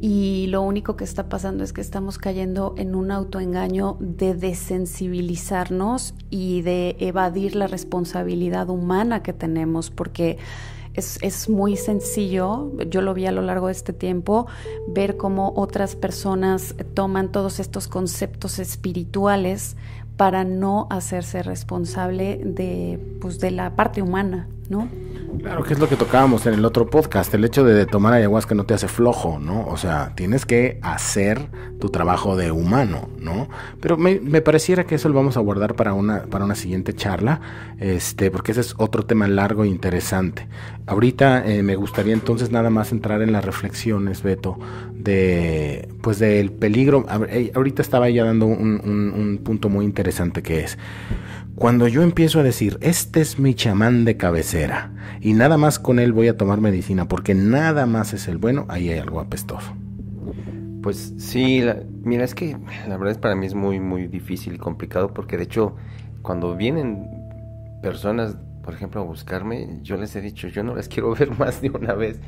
y 0.00 0.46
lo 0.48 0.62
único 0.62 0.96
que 0.96 1.04
está 1.04 1.28
pasando 1.28 1.64
es 1.64 1.72
que 1.72 1.80
estamos 2.02 2.18
cayendo 2.18 2.74
en 2.78 2.96
un 2.96 3.12
autoengaño 3.12 3.96
de 4.00 4.34
desensibilizarnos 4.34 6.14
y 6.30 6.62
de 6.62 6.96
evadir 6.98 7.54
la 7.54 7.68
responsabilidad 7.68 8.70
humana 8.70 9.22
que 9.22 9.32
tenemos, 9.32 9.90
porque 9.90 10.36
es, 10.94 11.20
es, 11.22 11.48
muy 11.48 11.76
sencillo, 11.76 12.72
yo 12.90 13.02
lo 13.02 13.14
vi 13.14 13.26
a 13.26 13.30
lo 13.30 13.40
largo 13.40 13.68
de 13.68 13.74
este 13.74 13.92
tiempo, 13.92 14.48
ver 14.88 15.16
cómo 15.16 15.52
otras 15.54 15.94
personas 15.94 16.74
toman 16.94 17.30
todos 17.30 17.60
estos 17.60 17.86
conceptos 17.86 18.58
espirituales 18.58 19.76
para 20.16 20.42
no 20.42 20.88
hacerse 20.90 21.44
responsable 21.44 22.40
de, 22.44 22.98
pues, 23.20 23.38
de 23.38 23.52
la 23.52 23.76
parte 23.76 24.02
humana, 24.02 24.48
¿no? 24.68 24.88
Claro, 25.40 25.64
que 25.64 25.72
es 25.72 25.78
lo 25.78 25.88
que 25.88 25.96
tocábamos 25.96 26.46
en 26.46 26.54
el 26.54 26.64
otro 26.64 26.88
podcast. 26.88 27.32
El 27.34 27.44
hecho 27.44 27.64
de 27.64 27.86
tomar 27.86 28.12
ayahuasca 28.12 28.54
no 28.54 28.64
te 28.64 28.74
hace 28.74 28.86
flojo, 28.86 29.38
¿no? 29.38 29.66
O 29.66 29.76
sea, 29.76 30.12
tienes 30.14 30.44
que 30.44 30.78
hacer 30.82 31.48
tu 31.80 31.88
trabajo 31.88 32.36
de 32.36 32.50
humano, 32.50 33.08
¿no? 33.18 33.48
Pero 33.80 33.96
me, 33.96 34.18
pareciera 34.42 34.84
que 34.84 34.96
eso 34.96 35.08
lo 35.08 35.14
vamos 35.14 35.36
a 35.36 35.40
guardar 35.40 35.74
para 35.74 35.94
una, 35.94 36.24
para 36.24 36.44
una 36.44 36.54
siguiente 36.54 36.92
charla, 36.94 37.40
este, 37.78 38.30
porque 38.30 38.52
ese 38.52 38.60
es 38.60 38.74
otro 38.78 39.04
tema 39.04 39.26
largo 39.26 39.64
e 39.64 39.68
interesante. 39.68 40.48
Ahorita 40.86 41.46
eh, 41.46 41.62
me 41.62 41.76
gustaría 41.76 42.12
entonces 42.12 42.50
nada 42.50 42.70
más 42.70 42.92
entrar 42.92 43.22
en 43.22 43.32
las 43.32 43.44
reflexiones, 43.44 44.22
Beto, 44.22 44.58
de, 44.94 45.88
pues 46.02 46.18
del 46.18 46.52
peligro. 46.52 47.06
Ahorita 47.54 47.82
estaba 47.82 48.10
ya 48.10 48.24
dando 48.24 48.46
un 48.46 49.40
punto 49.42 49.68
muy 49.68 49.84
interesante 49.84 50.42
que 50.42 50.60
es 50.60 50.78
cuando 51.54 51.86
yo 51.86 52.02
empiezo 52.02 52.40
a 52.40 52.42
decir, 52.42 52.78
este 52.80 53.20
es 53.20 53.38
mi 53.38 53.54
chamán 53.54 54.04
de 54.04 54.16
cabecera 54.16 54.90
y 55.20 55.34
nada 55.34 55.58
más 55.58 55.78
con 55.78 55.98
él 55.98 56.12
voy 56.12 56.28
a 56.28 56.36
tomar 56.36 56.60
medicina 56.60 57.08
porque 57.08 57.34
nada 57.34 57.86
más 57.86 58.14
es 58.14 58.26
el 58.26 58.38
bueno, 58.38 58.64
ahí 58.68 58.90
hay 58.90 58.98
algo 58.98 59.20
apestoso. 59.20 59.74
Pues 60.82 61.14
sí, 61.18 61.62
mira, 62.02 62.24
es 62.24 62.34
que 62.34 62.56
la 62.88 62.96
verdad 62.96 63.12
es 63.12 63.18
para 63.18 63.36
mí 63.36 63.46
es 63.46 63.54
muy, 63.54 63.78
muy 63.78 64.08
difícil 64.08 64.54
y 64.54 64.58
complicado 64.58 65.12
porque 65.14 65.36
de 65.36 65.44
hecho 65.44 65.76
cuando 66.22 66.56
vienen 66.56 67.06
personas, 67.82 68.36
por 68.64 68.74
ejemplo, 68.74 69.02
a 69.02 69.04
buscarme, 69.04 69.80
yo 69.82 69.96
les 69.96 70.16
he 70.16 70.20
dicho, 70.20 70.48
yo 70.48 70.62
no 70.62 70.74
las 70.74 70.88
quiero 70.90 71.14
ver 71.14 71.36
más 71.38 71.60
de 71.60 71.70
una 71.70 71.94
vez 71.94 72.18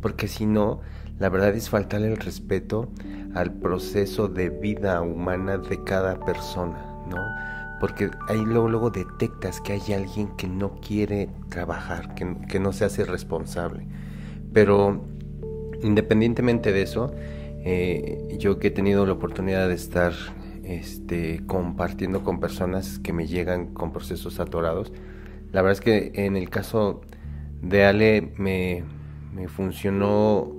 porque 0.00 0.26
si 0.28 0.46
no, 0.46 0.80
la 1.18 1.28
verdad 1.28 1.54
es 1.54 1.68
faltarle 1.68 2.08
el 2.08 2.16
respeto 2.16 2.90
al 3.34 3.52
proceso 3.52 4.28
de 4.28 4.50
vida 4.50 5.00
humana 5.00 5.58
de 5.58 5.82
cada 5.84 6.18
persona, 6.24 6.84
¿no? 7.08 7.51
Porque 7.82 8.12
ahí 8.28 8.44
luego, 8.44 8.68
luego 8.68 8.90
detectas 8.90 9.60
que 9.60 9.72
hay 9.72 9.92
alguien 9.92 10.28
que 10.36 10.46
no 10.46 10.76
quiere 10.80 11.28
trabajar, 11.48 12.14
que, 12.14 12.60
no 12.60 12.72
se 12.72 12.84
hace 12.84 13.04
responsable. 13.04 13.88
Pero 14.52 15.04
independientemente 15.82 16.72
de 16.72 16.82
eso, 16.82 17.12
eh, 17.64 18.36
yo 18.38 18.60
que 18.60 18.68
he 18.68 18.70
tenido 18.70 19.04
la 19.04 19.14
oportunidad 19.14 19.66
de 19.66 19.74
estar 19.74 20.12
este, 20.62 21.44
compartiendo 21.44 22.22
con 22.22 22.38
personas 22.38 23.00
que 23.00 23.12
me 23.12 23.26
llegan 23.26 23.74
con 23.74 23.90
procesos 23.90 24.38
atorados, 24.38 24.92
la 25.50 25.60
verdad 25.62 25.72
es 25.72 25.80
que 25.80 26.12
en 26.24 26.36
el 26.36 26.50
caso 26.50 27.00
de 27.62 27.84
Ale 27.84 28.32
me, 28.36 28.84
funcionó 29.48 30.52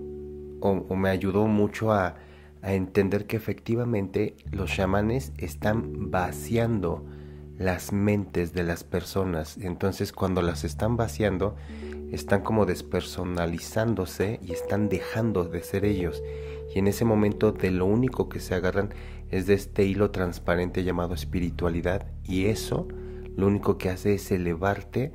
o, 0.60 0.96
me 0.98 1.08
ayudó 1.08 1.48
mucho 1.48 1.94
a, 1.94 2.15
a 2.62 2.74
entender 2.74 3.27
que 3.27 3.38
efectivamente 3.38 4.36
los 4.51 4.70
chamanes 4.70 5.32
están 5.38 6.12
vaciando 6.12 7.06
las 7.58 7.94
mentes 7.94 8.54
de 8.54 8.64
las 8.64 8.84
personas. 8.84 9.58
Entonces 9.58 10.12
cuando 10.12 10.42
las 10.42 10.64
están 10.64 10.98
vaciando, 10.98 11.56
están 12.12 12.42
como 12.42 12.66
despersonalizándose 12.66 14.40
y 14.44 14.52
están 14.52 14.90
dejando 14.90 15.46
de 15.46 15.64
ser 15.64 15.86
ellos. 15.86 16.22
Y 16.74 16.80
en 16.80 16.88
ese 16.88 17.06
momento 17.06 17.52
de 17.52 17.72
lo 17.72 17.86
único 17.86 18.30
que 18.30 18.40
se 18.40 18.56
agarran 18.56 18.90
es 19.30 19.48
de 19.48 19.54
este 19.56 19.86
hilo 19.86 20.12
transparente 20.12 20.84
llamado 20.84 21.14
espiritualidad. 21.14 22.08
Y 22.24 22.46
eso 22.46 22.88
lo 23.36 23.48
único 23.48 23.78
que 23.78 23.90
hace 23.90 24.16
es 24.16 24.32
elevarte 24.32 25.12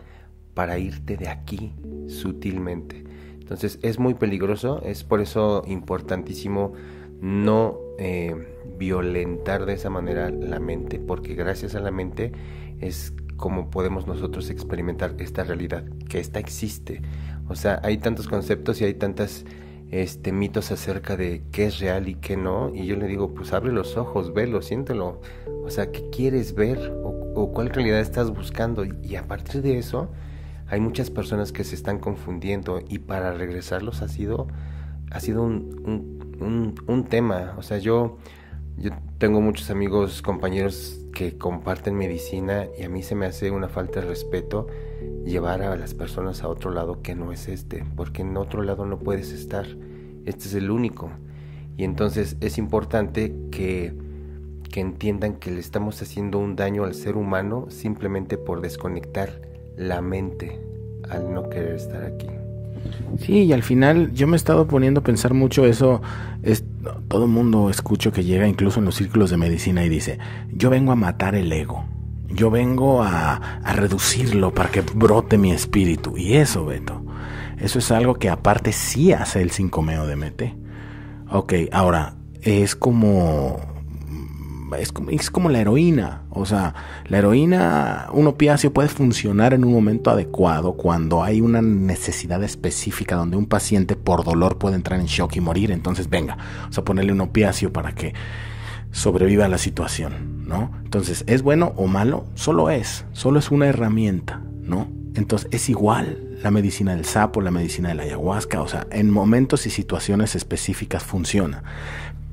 para 0.54 0.78
irte 0.78 1.16
de 1.16 1.28
aquí 1.28 1.72
sutilmente. 2.08 3.04
Entonces 3.38 3.78
es 3.82 3.98
muy 3.98 4.14
peligroso, 4.14 4.82
es 4.84 5.04
por 5.04 5.20
eso 5.20 5.62
importantísimo 5.66 6.72
no 7.20 7.78
eh, 7.98 8.57
violentar 8.76 9.66
de 9.66 9.74
esa 9.74 9.90
manera 9.90 10.30
la 10.30 10.58
mente, 10.58 10.98
porque 10.98 11.34
gracias 11.34 11.74
a 11.74 11.80
la 11.80 11.90
mente 11.90 12.32
es 12.80 13.12
cómo 13.36 13.70
podemos 13.70 14.06
nosotros 14.06 14.50
experimentar 14.50 15.14
esta 15.18 15.44
realidad, 15.44 15.84
que 16.08 16.18
esta 16.18 16.38
existe. 16.38 17.00
O 17.48 17.54
sea, 17.54 17.80
hay 17.82 17.98
tantos 17.98 18.28
conceptos 18.28 18.80
y 18.80 18.84
hay 18.84 18.94
tantas 18.94 19.44
este 19.90 20.32
mitos 20.32 20.70
acerca 20.70 21.16
de 21.16 21.42
qué 21.50 21.66
es 21.66 21.78
real 21.78 22.08
y 22.08 22.16
qué 22.16 22.36
no, 22.36 22.70
y 22.74 22.84
yo 22.86 22.96
le 22.96 23.06
digo, 23.06 23.32
pues 23.32 23.54
abre 23.54 23.72
los 23.72 23.96
ojos, 23.96 24.34
velo, 24.34 24.60
siéntelo. 24.60 25.20
O 25.64 25.70
sea, 25.70 25.90
¿qué 25.90 26.10
quieres 26.10 26.54
ver 26.54 26.92
o, 27.02 27.52
cuál 27.54 27.70
realidad 27.70 28.00
estás 28.00 28.30
buscando? 28.30 28.84
Y, 28.84 29.16
a 29.16 29.26
partir 29.26 29.62
de 29.62 29.78
eso, 29.78 30.10
hay 30.66 30.80
muchas 30.80 31.10
personas 31.10 31.52
que 31.52 31.64
se 31.64 31.74
están 31.74 31.98
confundiendo 31.98 32.80
y 32.88 32.98
para 32.98 33.32
regresarlos 33.32 34.02
ha 34.02 34.08
sido, 34.08 34.48
ha 35.10 35.20
sido 35.20 35.42
un, 35.42 36.34
un, 36.40 36.74
un 36.86 37.04
tema. 37.04 37.54
O 37.56 37.62
sea, 37.62 37.78
yo 37.78 38.18
yo 38.80 38.90
tengo 39.18 39.40
muchos 39.40 39.70
amigos, 39.70 40.22
compañeros 40.22 41.00
que 41.12 41.36
comparten 41.36 41.96
medicina 41.96 42.66
y 42.78 42.84
a 42.84 42.88
mí 42.88 43.02
se 43.02 43.14
me 43.14 43.26
hace 43.26 43.50
una 43.50 43.68
falta 43.68 44.00
de 44.00 44.06
respeto 44.06 44.68
llevar 45.24 45.62
a 45.62 45.74
las 45.76 45.94
personas 45.94 46.42
a 46.42 46.48
otro 46.48 46.70
lado 46.70 47.02
que 47.02 47.14
no 47.14 47.32
es 47.32 47.48
este, 47.48 47.84
porque 47.96 48.22
en 48.22 48.36
otro 48.36 48.62
lado 48.62 48.86
no 48.86 48.98
puedes 48.98 49.32
estar, 49.32 49.66
este 50.26 50.44
es 50.44 50.54
el 50.54 50.70
único. 50.70 51.10
Y 51.76 51.84
entonces 51.84 52.36
es 52.40 52.58
importante 52.58 53.34
que, 53.50 53.94
que 54.70 54.80
entiendan 54.80 55.34
que 55.34 55.50
le 55.50 55.60
estamos 55.60 56.00
haciendo 56.02 56.38
un 56.38 56.56
daño 56.56 56.84
al 56.84 56.94
ser 56.94 57.16
humano 57.16 57.66
simplemente 57.70 58.38
por 58.38 58.60
desconectar 58.60 59.42
la 59.76 60.00
mente 60.00 60.60
al 61.08 61.32
no 61.32 61.48
querer 61.48 61.76
estar 61.76 62.04
aquí. 62.04 62.26
Sí, 63.18 63.44
y 63.44 63.52
al 63.52 63.62
final 63.62 64.12
yo 64.12 64.26
me 64.26 64.34
he 64.34 64.36
estado 64.36 64.66
poniendo 64.66 65.00
a 65.00 65.02
pensar 65.02 65.34
mucho 65.34 65.66
eso. 65.66 66.00
Es, 66.42 66.64
todo 67.08 67.24
el 67.24 67.30
mundo 67.30 67.70
escucho 67.70 68.12
que 68.12 68.24
llega 68.24 68.46
incluso 68.48 68.78
en 68.78 68.86
los 68.86 68.94
círculos 68.94 69.30
de 69.30 69.36
medicina 69.36 69.84
y 69.84 69.88
dice, 69.88 70.18
yo 70.52 70.70
vengo 70.70 70.92
a 70.92 70.96
matar 70.96 71.34
el 71.34 71.52
ego. 71.52 71.84
Yo 72.28 72.50
vengo 72.50 73.02
a, 73.02 73.36
a 73.36 73.72
reducirlo 73.72 74.52
para 74.52 74.70
que 74.70 74.82
brote 74.82 75.38
mi 75.38 75.50
espíritu. 75.50 76.16
Y 76.18 76.34
eso, 76.34 76.66
Beto, 76.66 77.02
eso 77.58 77.78
es 77.78 77.90
algo 77.90 78.14
que 78.16 78.28
aparte 78.28 78.72
sí 78.72 79.12
hace 79.12 79.40
el 79.40 79.50
5-meo 79.50 80.06
de 80.06 80.16
MT. 80.16 80.42
Ok, 81.30 81.54
ahora, 81.72 82.16
es 82.42 82.76
como 82.76 83.58
es 84.76 84.92
como, 84.92 85.10
es 85.10 85.30
como 85.30 85.48
la 85.48 85.60
heroína. 85.60 86.22
O 86.38 86.46
sea, 86.46 86.74
la 87.06 87.18
heroína, 87.18 88.06
un 88.12 88.28
opiáceo 88.28 88.72
puede 88.72 88.88
funcionar 88.88 89.54
en 89.54 89.64
un 89.64 89.72
momento 89.72 90.10
adecuado 90.10 90.74
cuando 90.74 91.24
hay 91.24 91.40
una 91.40 91.60
necesidad 91.60 92.42
específica 92.44 93.16
donde 93.16 93.36
un 93.36 93.46
paciente 93.46 93.96
por 93.96 94.24
dolor 94.24 94.56
puede 94.56 94.76
entrar 94.76 95.00
en 95.00 95.06
shock 95.06 95.36
y 95.36 95.40
morir. 95.40 95.72
Entonces, 95.72 96.08
venga, 96.08 96.38
o 96.68 96.72
sea, 96.72 96.84
ponerle 96.84 97.12
un 97.12 97.20
opiáceo 97.20 97.72
para 97.72 97.92
que 97.92 98.14
sobreviva 98.92 99.46
a 99.46 99.48
la 99.48 99.58
situación, 99.58 100.46
¿no? 100.46 100.70
Entonces, 100.84 101.24
¿es 101.26 101.42
bueno 101.42 101.72
o 101.76 101.86
malo? 101.86 102.24
Solo 102.34 102.70
es, 102.70 103.04
solo 103.12 103.40
es 103.40 103.50
una 103.50 103.66
herramienta, 103.66 104.40
¿no? 104.62 104.88
Entonces, 105.14 105.48
es 105.50 105.68
igual 105.68 106.38
la 106.42 106.52
medicina 106.52 106.94
del 106.94 107.04
sapo, 107.04 107.40
la 107.40 107.50
medicina 107.50 107.88
de 107.88 107.96
la 107.96 108.04
ayahuasca, 108.04 108.62
o 108.62 108.68
sea, 108.68 108.86
en 108.92 109.10
momentos 109.10 109.66
y 109.66 109.70
situaciones 109.70 110.36
específicas 110.36 111.02
funciona. 111.02 111.64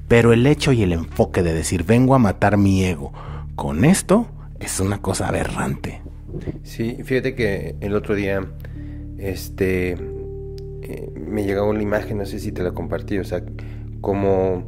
Pero 0.08 0.32
el 0.32 0.46
hecho 0.46 0.72
y 0.72 0.84
el 0.84 0.94
enfoque 0.94 1.42
de 1.42 1.54
decir 1.54 1.84
vengo 1.84 2.14
a 2.14 2.20
matar 2.20 2.58
mi 2.58 2.84
ego 2.84 3.12
con 3.56 3.86
esto 3.86 4.28
es 4.60 4.80
una 4.80 5.02
cosa 5.02 5.28
aberrante. 5.28 6.02
Sí, 6.64 6.98
fíjate 7.04 7.36
que 7.36 7.76
el 7.80 7.96
otro 7.96 8.16
día 8.16 8.46
este 9.18 9.92
eh, 10.82 11.12
me 11.16 11.44
llegó 11.44 11.70
una 11.70 11.82
imagen, 11.82 12.18
no 12.18 12.26
sé 12.26 12.40
si 12.40 12.52
te 12.52 12.64
la 12.64 12.72
compartí, 12.72 13.18
o 13.18 13.24
sea, 13.24 13.44
como 14.02 14.68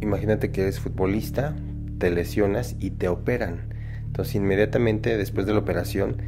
imagínate 0.00 0.50
que 0.50 0.62
eres 0.62 0.80
futbolista, 0.80 1.56
te 1.98 2.10
lesionas 2.10 2.76
y 2.78 2.90
te 2.90 3.08
operan. 3.08 3.74
Entonces, 4.06 4.34
inmediatamente 4.34 5.16
después 5.16 5.46
de 5.46 5.52
la 5.52 5.60
operación 5.60 6.18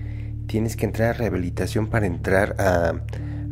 tienes 0.47 0.77
que 0.77 0.87
entrar 0.87 1.11
a 1.11 1.13
rehabilitación 1.13 1.89
para 1.89 2.07
entrar 2.07 2.57
a, 2.59 2.95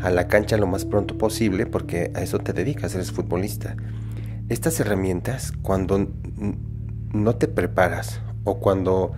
a 0.00 0.10
la 0.10 0.28
cancha 0.28 0.56
lo 0.56 0.66
más 0.66 0.84
pronto 0.84 1.16
posible 1.16 1.66
porque 1.66 2.10
a 2.14 2.22
eso 2.22 2.38
te 2.38 2.52
dedicas, 2.52 2.94
eres 2.94 3.12
futbolista. 3.12 3.76
Estas 4.48 4.80
herramientas, 4.80 5.52
cuando 5.62 6.08
no 7.12 7.36
te 7.36 7.48
preparas 7.48 8.20
o 8.48 8.58
cuando 8.60 9.12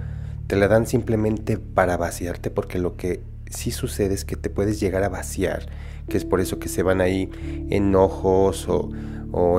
te 0.46 0.56
la 0.56 0.68
dan 0.68 0.86
simplemente 0.86 1.58
para 1.58 1.96
vaciarte, 1.96 2.50
porque 2.50 2.78
lo 2.78 2.96
que 2.96 3.22
sí 3.50 3.70
sucede 3.70 4.14
es 4.14 4.24
que 4.24 4.36
te 4.36 4.50
puedes 4.50 4.80
llegar 4.80 5.04
a 5.04 5.08
vaciar, 5.08 5.66
que 6.08 6.16
es 6.16 6.24
por 6.24 6.40
eso 6.40 6.58
que 6.58 6.68
se 6.68 6.82
van 6.82 7.00
ahí 7.00 7.30
enojos 7.70 8.68
o, 8.68 8.90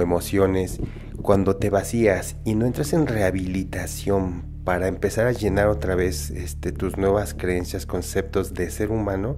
emociones. 0.02 0.80
Cuando 1.22 1.56
te 1.56 1.70
vacías 1.70 2.36
y 2.44 2.56
no 2.56 2.66
entras 2.66 2.92
en 2.92 3.08
rehabilitación 3.08 4.44
para 4.66 4.88
empezar 4.88 5.28
a 5.28 5.32
llenar 5.32 5.68
otra 5.68 5.96
vez 5.96 6.30
este, 6.30 6.74
tus 6.74 6.98
nuevas 6.98 7.34
creencias, 7.34 7.86
conceptos 7.86 8.54
de 8.54 8.70
ser 8.70 8.92
humano, 8.92 9.38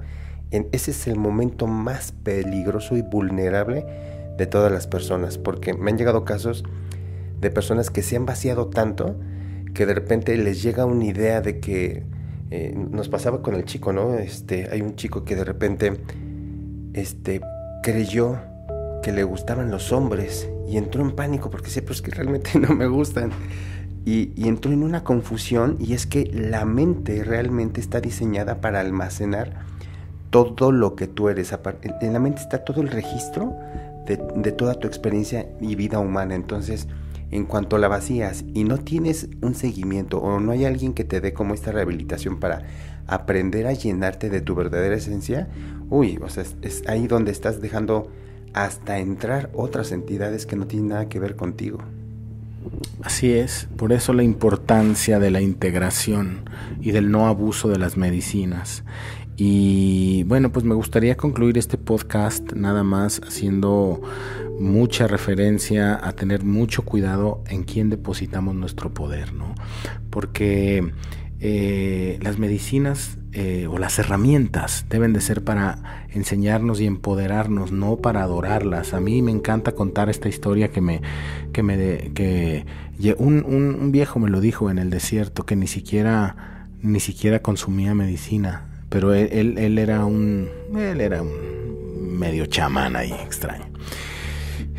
en, 0.50 0.70
ese 0.72 0.92
es 0.92 1.08
el 1.08 1.18
momento 1.18 1.68
más 1.68 2.14
peligroso 2.14 2.98
y 2.98 3.04
vulnerable 3.04 3.86
de 4.38 4.48
todas 4.48 4.72
las 4.72 4.88
personas, 4.88 5.38
porque 5.38 5.74
me 5.74 5.92
han 5.92 5.98
llegado 6.00 6.26
casos 6.26 6.64
de 7.40 7.52
personas 7.52 7.92
que 7.92 8.02
se 8.02 8.16
han 8.16 8.26
vaciado 8.26 8.70
tanto 8.70 9.16
que 9.74 9.86
de 9.86 9.94
repente 9.94 10.36
les 10.38 10.62
llega 10.62 10.86
una 10.86 11.06
idea 11.06 11.42
de 11.42 11.60
que 11.60 12.04
eh, 12.52 12.74
nos 12.76 13.10
pasaba 13.10 13.42
con 13.42 13.56
el 13.56 13.66
chico, 13.66 13.94
¿no? 13.94 14.16
Este, 14.16 14.70
hay 14.72 14.82
un 14.82 14.96
chico 14.96 15.24
que 15.24 15.36
de 15.36 15.44
repente 15.44 16.00
este, 16.94 17.42
creyó 17.82 18.38
que 19.02 19.12
le 19.12 19.24
gustaban 19.24 19.72
los 19.72 19.92
hombres 19.92 20.50
y 20.68 20.78
entró 20.78 21.02
en 21.02 21.12
pánico 21.12 21.50
porque 21.50 21.70
sé, 21.70 21.82
pues 21.82 22.02
que 22.02 22.12
realmente 22.12 22.58
no 22.60 22.74
me 22.76 22.88
gustan. 22.88 23.32
Y, 24.06 24.32
y, 24.36 24.50
entró 24.50 24.74
en 24.74 24.84
una 24.84 25.06
confusión 25.06 25.78
y 25.80 25.94
es 25.94 26.06
que 26.06 26.26
la 26.26 26.66
mente 26.66 27.24
realmente 27.24 27.80
está 27.80 28.02
diseñada 28.02 28.60
para 28.60 28.82
almacenar 28.82 29.64
todo 30.34 30.72
lo 30.72 30.96
que 30.96 31.08
tú 31.08 31.30
eres. 31.30 31.54
En 32.02 32.14
la 32.14 32.20
mente 32.20 32.42
está 32.42 32.66
todo 32.66 32.82
el 32.82 32.90
registro 32.90 33.56
de, 34.08 34.52
toda 34.52 34.74
tu 34.76 34.88
experiencia 34.88 35.48
y 35.62 35.76
vida 35.76 36.00
humana. 36.00 36.36
Entonces, 36.36 36.88
en 37.34 37.46
cuanto 37.46 37.80
la 37.80 37.88
vacías 37.88 38.46
y 38.54 38.64
no 38.64 38.78
tienes 38.78 39.28
un 39.42 39.56
seguimiento 39.56 40.20
o 40.20 40.40
no 40.40 40.52
hay 40.52 40.66
alguien 40.66 40.94
que 40.94 41.04
te 41.04 41.20
dé 41.20 41.34
como 41.34 41.56
esta 41.56 41.72
rehabilitación 41.72 42.40
para 42.40 42.62
aprender 43.08 43.66
a 43.66 43.74
llenarte 43.74 44.30
de 44.30 44.40
tu 44.40 44.54
verdadera 44.54 44.96
esencia, 44.96 45.48
uy, 45.90 46.20
o 46.22 46.30
sea, 46.30 46.44
es, 46.62 46.84
ahí 46.88 47.08
donde 47.08 47.32
estás 47.32 47.60
dejando 47.60 48.08
hasta 48.54 49.00
entrar 49.00 49.50
otras 49.56 49.92
entidades 49.92 50.46
que 50.46 50.56
no 50.56 50.68
tienen 50.68 50.90
nada 50.90 51.10
que 51.10 51.20
ver 51.20 51.36
contigo. 51.36 51.80
Así 53.02 53.34
es, 53.34 53.68
por 53.78 53.92
eso 53.92 54.14
la 54.14 54.24
importancia 54.24 55.18
de 55.18 55.32
la 55.32 55.42
integración 55.42 56.48
y 56.82 56.92
del 56.92 57.10
no 57.10 57.26
abuso 57.26 57.68
de 57.68 57.80
las 57.80 57.98
medicinas. 57.98 58.84
Y 59.36 60.24
bueno, 60.24 60.52
pues 60.52 60.64
me 60.64 60.76
gustaría 60.76 61.18
concluir 61.18 61.58
este 61.58 61.78
podcast 61.78 62.54
nada 62.54 62.84
más 62.84 63.20
haciendo 63.26 64.02
mucha 64.60 65.08
referencia 65.08 66.00
a 66.02 66.14
tener 66.14 66.44
mucho 66.44 66.84
cuidado 66.84 67.44
en 67.48 67.64
quién 67.64 67.90
depositamos 67.90 68.54
nuestro 68.54 68.94
poder, 68.94 69.34
¿no? 69.34 69.56
Porque 70.12 70.94
eh, 71.40 72.20
las 72.22 72.38
medicinas 72.38 73.18
eh, 73.32 73.66
o 73.68 73.80
las 73.80 73.98
herramientas 73.98 74.86
deben 74.88 75.14
de 75.14 75.22
ser 75.22 75.44
para 75.44 76.06
enseñarnos 76.10 76.80
y 76.80 76.86
empoderarnos, 76.86 77.72
no 77.72 77.98
para 77.98 78.22
adorarlas. 78.22 78.94
A 78.94 79.00
mí 79.00 79.24
me 79.24 79.32
encanta 79.32 79.72
contar 79.72 80.12
esta 80.12 80.30
historia 80.30 80.68
que 80.70 80.82
me, 80.82 81.02
que 81.52 81.64
me, 81.64 81.76
que 82.14 82.66
un, 83.18 83.44
un 83.44 83.92
viejo 83.92 84.20
me 84.20 84.30
lo 84.30 84.42
dijo 84.42 84.70
en 84.70 84.78
el 84.78 84.92
desierto 84.92 85.44
que 85.44 85.56
ni 85.56 85.66
siquiera, 85.66 86.68
ni 86.84 87.00
siquiera 87.00 87.42
consumía 87.42 87.96
medicina 87.96 88.73
pero 88.94 89.12
él, 89.16 89.58
él, 89.58 89.80
era 89.80 90.06
un 90.06 90.48
él 90.78 91.02
era 91.02 91.24
un 91.24 92.16
medio 92.20 92.46
chamán 92.46 92.96
ahí 92.96 93.12
extraño. 93.12 93.66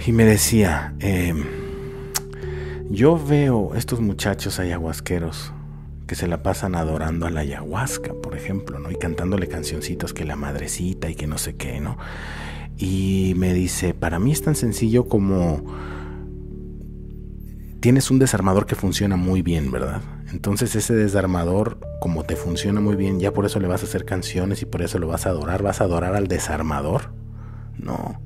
Y 0.06 0.12
me 0.12 0.24
decía 0.24 0.94
em, 1.00 1.42
yo 2.90 3.18
veo 3.18 3.74
estos 3.74 3.98
muchachos 3.98 4.60
ayahuasqueros 4.60 5.52
que 6.06 6.14
se 6.14 6.28
la 6.28 6.44
pasan 6.44 6.76
adorando 6.76 7.26
a 7.26 7.30
la 7.30 7.40
ayahuasca 7.40 8.12
por 8.22 8.36
ejemplo 8.36 8.78
no 8.78 8.92
y 8.92 8.94
cantándole 8.94 9.48
cancioncitos 9.48 10.14
que 10.14 10.24
la 10.24 10.36
madrecita 10.36 11.10
y 11.10 11.16
que 11.16 11.26
no 11.26 11.36
sé 11.36 11.56
qué 11.56 11.80
no 11.80 11.98
y 12.78 13.34
me 13.36 13.52
dice 13.52 13.94
para 13.94 14.20
mí 14.20 14.30
es 14.30 14.42
tan 14.42 14.54
sencillo 14.54 15.08
como 15.08 15.64
tienes 17.84 18.10
un 18.10 18.18
desarmador 18.18 18.64
que 18.64 18.76
funciona 18.76 19.14
muy 19.16 19.42
bien 19.42 19.70
verdad 19.70 20.00
entonces 20.34 20.74
ese 20.74 20.94
desarmador, 20.94 21.78
como 22.00 22.24
te 22.24 22.34
funciona 22.34 22.80
muy 22.80 22.96
bien, 22.96 23.20
ya 23.20 23.32
por 23.32 23.46
eso 23.46 23.60
le 23.60 23.68
vas 23.68 23.82
a 23.82 23.86
hacer 23.86 24.04
canciones 24.04 24.62
y 24.62 24.66
por 24.66 24.82
eso 24.82 24.98
lo 24.98 25.06
vas 25.06 25.26
a 25.26 25.28
adorar, 25.30 25.62
vas 25.62 25.80
a 25.80 25.84
adorar 25.84 26.16
al 26.16 26.26
desarmador. 26.26 27.12
No. 27.78 28.20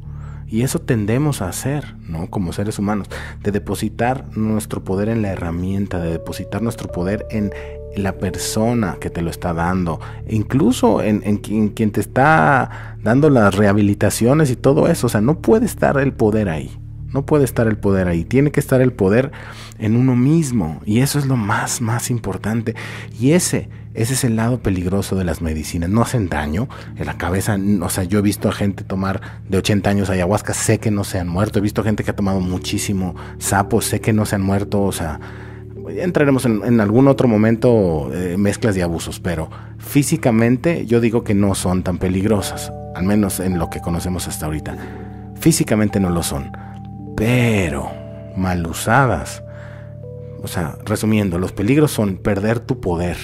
Y 0.46 0.62
eso 0.62 0.78
tendemos 0.78 1.42
a 1.42 1.50
hacer, 1.50 1.96
¿no? 2.08 2.30
Como 2.30 2.54
seres 2.54 2.78
humanos, 2.78 3.08
de 3.42 3.50
depositar 3.50 4.24
nuestro 4.34 4.82
poder 4.84 5.10
en 5.10 5.20
la 5.20 5.32
herramienta, 5.32 6.00
de 6.00 6.12
depositar 6.12 6.62
nuestro 6.62 6.90
poder 6.90 7.26
en 7.30 7.52
la 7.94 8.16
persona 8.16 8.96
que 8.98 9.10
te 9.10 9.20
lo 9.20 9.28
está 9.28 9.52
dando, 9.52 10.00
incluso 10.30 11.02
en, 11.02 11.20
en, 11.24 11.36
quien 11.36 11.90
te 11.90 12.00
está 12.00 12.96
dando 13.02 13.28
las 13.28 13.54
rehabilitaciones 13.54 14.50
y 14.50 14.56
todo 14.56 14.88
eso. 14.88 15.08
O 15.08 15.10
sea, 15.10 15.20
no 15.20 15.42
puede 15.42 15.66
estar 15.66 15.98
el 15.98 16.14
poder 16.14 16.48
ahí. 16.48 16.70
No 17.12 17.24
puede 17.24 17.44
estar 17.44 17.66
el 17.66 17.78
poder 17.78 18.06
ahí. 18.06 18.24
Tiene 18.24 18.50
que 18.50 18.60
estar 18.60 18.82
el 18.82 18.92
poder 18.92 19.32
en 19.78 19.96
uno 19.96 20.14
mismo. 20.14 20.80
Y 20.84 21.00
eso 21.00 21.18
es 21.18 21.26
lo 21.26 21.36
más, 21.36 21.80
más 21.80 22.10
importante. 22.10 22.74
Y 23.18 23.32
ese, 23.32 23.70
ese 23.94 24.12
es 24.12 24.24
el 24.24 24.36
lado 24.36 24.62
peligroso 24.62 25.16
de 25.16 25.24
las 25.24 25.40
medicinas. 25.40 25.88
No 25.88 26.02
hacen 26.02 26.28
daño 26.28 26.68
en 26.96 27.06
la 27.06 27.16
cabeza. 27.16 27.58
O 27.80 27.88
sea, 27.88 28.04
yo 28.04 28.18
he 28.18 28.22
visto 28.22 28.48
a 28.48 28.52
gente 28.52 28.84
tomar 28.84 29.40
de 29.48 29.56
80 29.56 29.88
años 29.88 30.10
ayahuasca. 30.10 30.52
Sé 30.52 30.80
que 30.80 30.90
no 30.90 31.02
se 31.02 31.18
han 31.18 31.28
muerto. 31.28 31.58
He 31.58 31.62
visto 31.62 31.82
gente 31.82 32.04
que 32.04 32.10
ha 32.10 32.16
tomado 32.16 32.40
muchísimo 32.40 33.14
sapo. 33.38 33.80
Sé 33.80 34.00
que 34.02 34.12
no 34.12 34.26
se 34.26 34.34
han 34.34 34.42
muerto. 34.42 34.82
O 34.82 34.92
sea, 34.92 35.18
entraremos 35.88 36.44
en, 36.44 36.78
algún 36.78 37.08
otro 37.08 37.26
momento 37.26 38.10
eh, 38.12 38.36
mezclas 38.36 38.74
de 38.74 38.82
abusos. 38.82 39.18
Pero 39.18 39.48
físicamente 39.78 40.84
yo 40.84 41.00
digo 41.00 41.24
que 41.24 41.34
no 41.34 41.54
son 41.54 41.82
tan 41.82 41.96
peligrosas. 41.96 42.70
Al 42.94 43.04
menos 43.04 43.40
en 43.40 43.58
lo 43.58 43.70
que 43.70 43.80
conocemos 43.80 44.28
hasta 44.28 44.44
ahorita. 44.44 44.76
Físicamente 45.40 46.00
no 46.00 46.10
lo 46.10 46.22
son 46.22 46.67
pero 47.18 47.90
mal 48.36 48.64
usadas. 48.66 49.42
O 50.40 50.46
sea, 50.46 50.78
resumiendo, 50.84 51.38
los 51.38 51.52
peligros 51.52 51.90
son 51.90 52.16
perder 52.16 52.60
tu 52.60 52.80
poder. 52.80 53.16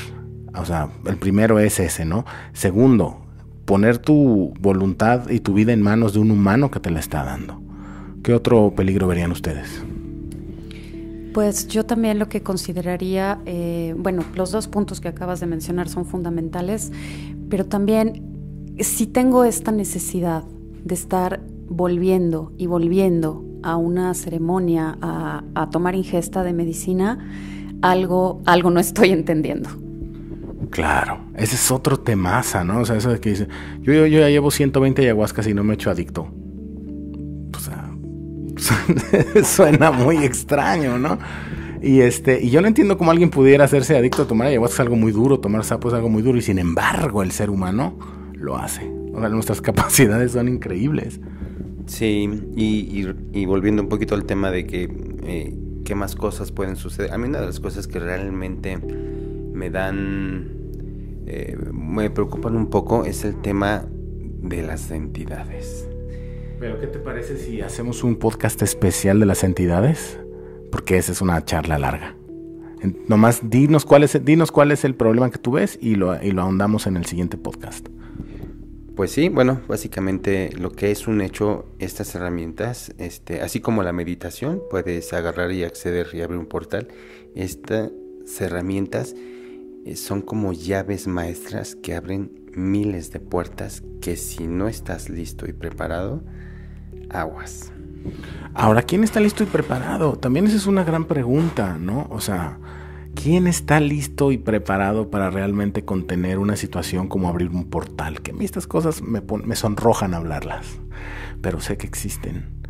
O 0.56 0.64
sea, 0.64 0.88
el 1.06 1.16
primero 1.16 1.60
es 1.60 1.78
ese, 1.78 2.04
¿no? 2.04 2.24
Segundo, 2.52 3.24
poner 3.64 3.98
tu 3.98 4.52
voluntad 4.60 5.30
y 5.30 5.38
tu 5.38 5.54
vida 5.54 5.72
en 5.72 5.80
manos 5.80 6.12
de 6.12 6.18
un 6.18 6.32
humano 6.32 6.72
que 6.72 6.80
te 6.80 6.90
la 6.90 6.98
está 6.98 7.22
dando. 7.22 7.62
¿Qué 8.24 8.34
otro 8.34 8.74
peligro 8.74 9.06
verían 9.06 9.30
ustedes? 9.30 9.82
Pues 11.32 11.68
yo 11.68 11.84
también 11.86 12.18
lo 12.18 12.28
que 12.28 12.42
consideraría, 12.42 13.40
eh, 13.46 13.94
bueno, 13.96 14.24
los 14.34 14.50
dos 14.50 14.66
puntos 14.66 15.00
que 15.00 15.08
acabas 15.08 15.40
de 15.40 15.46
mencionar 15.46 15.88
son 15.88 16.04
fundamentales, 16.04 16.90
pero 17.48 17.66
también 17.66 18.74
si 18.80 19.06
tengo 19.06 19.44
esta 19.44 19.72
necesidad 19.72 20.44
de 20.84 20.94
estar 20.94 21.40
volviendo 21.68 22.52
y 22.56 22.66
volviendo 22.66 23.44
a 23.64 23.76
una 23.76 24.12
ceremonia, 24.12 24.98
a, 25.00 25.70
tomar 25.70 25.94
ingesta 25.94 26.42
de 26.44 26.52
medicina, 26.52 27.18
algo, 27.80 28.42
algo 28.44 28.70
no 28.70 28.78
estoy 28.78 29.10
entendiendo. 29.10 29.70
Claro, 30.70 31.20
ese 31.34 31.54
es 31.54 31.70
otro 31.70 31.98
temaza, 31.98 32.62
¿no? 32.62 32.80
O 32.80 32.84
sea, 32.84 32.96
eso 32.96 33.10
de 33.10 33.20
que 33.20 33.30
dice, 33.30 33.48
yo, 33.80 33.92
yo, 33.94 34.06
ya 34.06 34.28
llevo 34.28 34.50
120 34.50 35.02
ayahuascas 35.02 35.46
y 35.46 35.54
no 35.54 35.64
me 35.64 35.72
he 35.72 35.74
hecho 35.76 35.90
adicto. 35.90 36.28
O 37.56 37.58
sea, 37.58 37.90
suena 39.44 39.90
muy 39.90 40.18
extraño, 40.18 40.98
¿no? 40.98 41.18
Y 41.80 42.00
este, 42.00 42.42
y 42.42 42.50
yo 42.50 42.60
no 42.60 42.68
entiendo 42.68 42.98
cómo 42.98 43.10
alguien 43.10 43.30
pudiera 43.30 43.64
hacerse 43.64 43.96
adicto 43.96 44.22
a 44.22 44.26
tomar 44.26 44.48
ayahuasca 44.48 44.74
es 44.74 44.80
algo 44.80 44.96
muy 44.96 45.12
duro, 45.12 45.40
tomar 45.40 45.64
sapo 45.64 45.88
es 45.88 45.94
algo 45.94 46.10
muy 46.10 46.22
duro, 46.22 46.36
y 46.36 46.42
sin 46.42 46.58
embargo 46.58 47.22
el 47.22 47.30
ser 47.30 47.48
humano 47.48 47.98
lo 48.34 48.58
hace. 48.58 48.90
O 49.14 49.20
sea, 49.20 49.30
nuestras 49.30 49.60
capacidades 49.62 50.32
son 50.32 50.48
increíbles. 50.48 51.18
Sí, 51.86 52.28
y, 52.56 53.44
volviendo 53.44 53.82
un 53.82 53.88
poquito 53.88 54.14
al 54.14 54.24
tema 54.24 54.50
de 54.50 54.66
que 54.66 54.88
eh, 55.24 55.54
qué 55.84 55.94
más 55.94 56.14
cosas 56.14 56.50
pueden 56.50 56.76
suceder. 56.76 57.12
A 57.12 57.18
mí 57.18 57.28
una 57.28 57.40
de 57.40 57.46
las 57.46 57.60
cosas 57.60 57.86
que 57.86 57.98
realmente 57.98 58.78
me 59.52 59.70
dan, 59.70 60.50
eh, 61.26 61.56
me 61.72 62.10
preocupan 62.10 62.56
un 62.56 62.68
poco 62.68 63.04
es 63.04 63.24
el 63.24 63.40
tema 63.42 63.86
de 63.90 64.62
las 64.62 64.90
entidades. 64.90 65.88
Pero 66.58 66.80
¿qué 66.80 66.86
te 66.86 66.98
parece 66.98 67.36
si 67.36 67.60
hacemos 67.60 68.02
un 68.04 68.16
podcast 68.16 68.62
especial 68.62 69.20
de 69.20 69.26
las 69.26 69.44
entidades? 69.44 70.18
Porque 70.70 70.96
esa 70.96 71.12
es 71.12 71.20
una 71.20 71.44
charla 71.44 71.78
larga. 71.78 72.16
Nomás 73.08 73.48
dinos 73.48 73.84
cuál 73.84 74.02
es, 74.02 74.24
dinos 74.24 74.50
cuál 74.50 74.70
es 74.70 74.84
el 74.84 74.94
problema 74.94 75.30
que 75.30 75.38
tú 75.38 75.52
ves 75.52 75.78
y 75.80 75.94
lo, 75.94 76.22
y 76.22 76.32
lo 76.32 76.42
ahondamos 76.42 76.86
en 76.86 76.96
el 76.96 77.06
siguiente 77.06 77.36
podcast. 77.36 77.88
Pues 78.96 79.10
sí, 79.10 79.28
bueno, 79.28 79.60
básicamente 79.66 80.50
lo 80.56 80.70
que 80.70 80.92
es 80.92 81.08
un 81.08 81.20
hecho, 81.20 81.66
estas 81.80 82.14
herramientas, 82.14 82.94
este, 82.98 83.40
así 83.40 83.58
como 83.58 83.82
la 83.82 83.92
meditación, 83.92 84.62
puedes 84.70 85.12
agarrar 85.12 85.50
y 85.50 85.64
acceder 85.64 86.06
y 86.12 86.22
abrir 86.22 86.38
un 86.38 86.46
portal. 86.46 86.86
Estas 87.34 87.90
herramientas 88.38 89.16
eh, 89.84 89.96
son 89.96 90.22
como 90.22 90.52
llaves 90.52 91.08
maestras 91.08 91.74
que 91.74 91.94
abren 91.96 92.44
miles 92.54 93.10
de 93.10 93.18
puertas 93.18 93.82
que 94.00 94.16
si 94.16 94.46
no 94.46 94.68
estás 94.68 95.10
listo 95.10 95.48
y 95.48 95.52
preparado, 95.52 96.22
aguas. 97.10 97.72
Ahora, 98.54 98.82
¿quién 98.82 99.02
está 99.02 99.18
listo 99.18 99.42
y 99.42 99.46
preparado? 99.46 100.16
También 100.16 100.46
esa 100.46 100.56
es 100.56 100.66
una 100.66 100.84
gran 100.84 101.06
pregunta, 101.06 101.78
¿no? 101.80 102.06
O 102.10 102.20
sea, 102.20 102.60
¿Quién 103.14 103.46
está 103.46 103.80
listo 103.80 104.32
y 104.32 104.38
preparado 104.38 105.10
para 105.10 105.30
realmente 105.30 105.84
contener 105.84 106.38
una 106.38 106.56
situación 106.56 107.08
como 107.08 107.28
abrir 107.28 107.48
un 107.48 107.64
portal? 107.64 108.20
Que 108.20 108.32
a 108.32 108.34
mí 108.34 108.44
estas 108.44 108.66
cosas 108.66 109.02
me, 109.02 109.56
sonrojan 109.56 110.14
hablarlas, 110.14 110.66
pero 111.40 111.60
sé 111.60 111.76
que 111.76 111.86
existen. 111.86 112.62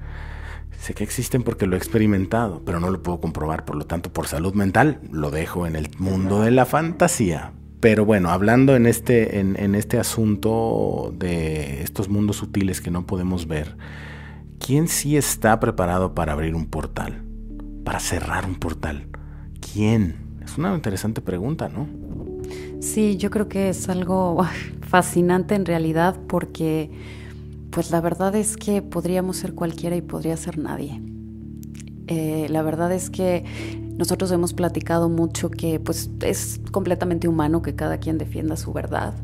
Sé 0.79 0.95
que 0.95 1.03
existen 1.03 1.43
porque 1.43 1.67
lo 1.67 1.75
he 1.75 1.79
experimentado, 1.79 2.63
pero 2.65 2.79
no 2.79 2.91
lo 2.91 3.03
puedo 3.03 3.21
comprobar. 3.21 3.65
Por 3.65 3.77
lo 3.77 3.87
tanto, 3.87 4.13
por 4.13 4.29
salud 4.29 4.55
mental, 4.55 5.01
lo 5.11 5.31
dejo 5.31 5.67
en 5.67 5.77
el 5.77 5.89
mundo 5.99 6.43
de 6.43 6.51
la 6.51 6.67
fantasía. 6.67 7.53
Pero 7.81 8.05
bueno, 8.05 8.31
hablando 8.31 8.77
en 8.77 8.87
este, 8.87 9.41
en 9.41 9.75
este 9.75 9.99
asunto 9.99 11.13
de 11.19 11.83
estos 11.83 12.09
mundos 12.09 12.37
sutiles 12.37 12.81
que 12.81 12.91
no 12.91 13.07
podemos 13.07 13.47
ver, 13.47 13.77
¿quién 14.59 14.89
sí 14.89 15.17
está 15.17 15.59
preparado 15.59 16.15
para 16.15 16.33
abrir 16.33 16.55
un 16.55 16.67
portal? 16.67 17.25
Para 17.85 18.01
cerrar 18.01 18.47
un 18.47 18.55
portal. 18.55 19.09
¿Quién? 19.61 20.24
Es 20.45 20.59
una 20.59 20.75
interesante 20.75 21.21
pregunta, 21.21 21.69
¿no? 21.69 21.87
Sí, 22.81 23.17
yo 23.17 23.31
creo 23.31 23.49
que 23.49 23.71
es 23.71 23.89
algo 23.89 24.45
fascinante 24.83 25.55
en 25.55 25.65
realidad 25.65 26.17
porque 26.29 26.91
pues 27.71 27.91
la 27.91 28.01
verdad 28.01 28.37
es 28.37 28.57
que 28.57 28.83
podríamos 28.83 29.39
ser 29.39 29.55
cualquiera 29.55 29.97
y 29.97 30.03
podría 30.03 30.37
ser 30.37 30.59
nadie. 30.59 31.01
Eh, 32.07 32.47
la 32.51 32.63
verdad 32.63 32.93
es 32.93 33.11
que 33.11 33.45
nosotros 33.97 34.31
hemos 34.33 34.53
platicado 34.53 35.09
mucho 35.09 35.51
que 35.51 35.81
pues 35.81 36.11
es 36.21 36.61
completamente 36.71 37.27
humano 37.27 37.63
que 37.63 37.75
cada 37.75 37.99
quien 37.99 38.19
defienda 38.19 38.57
su 38.57 38.73
verdad. 38.73 39.15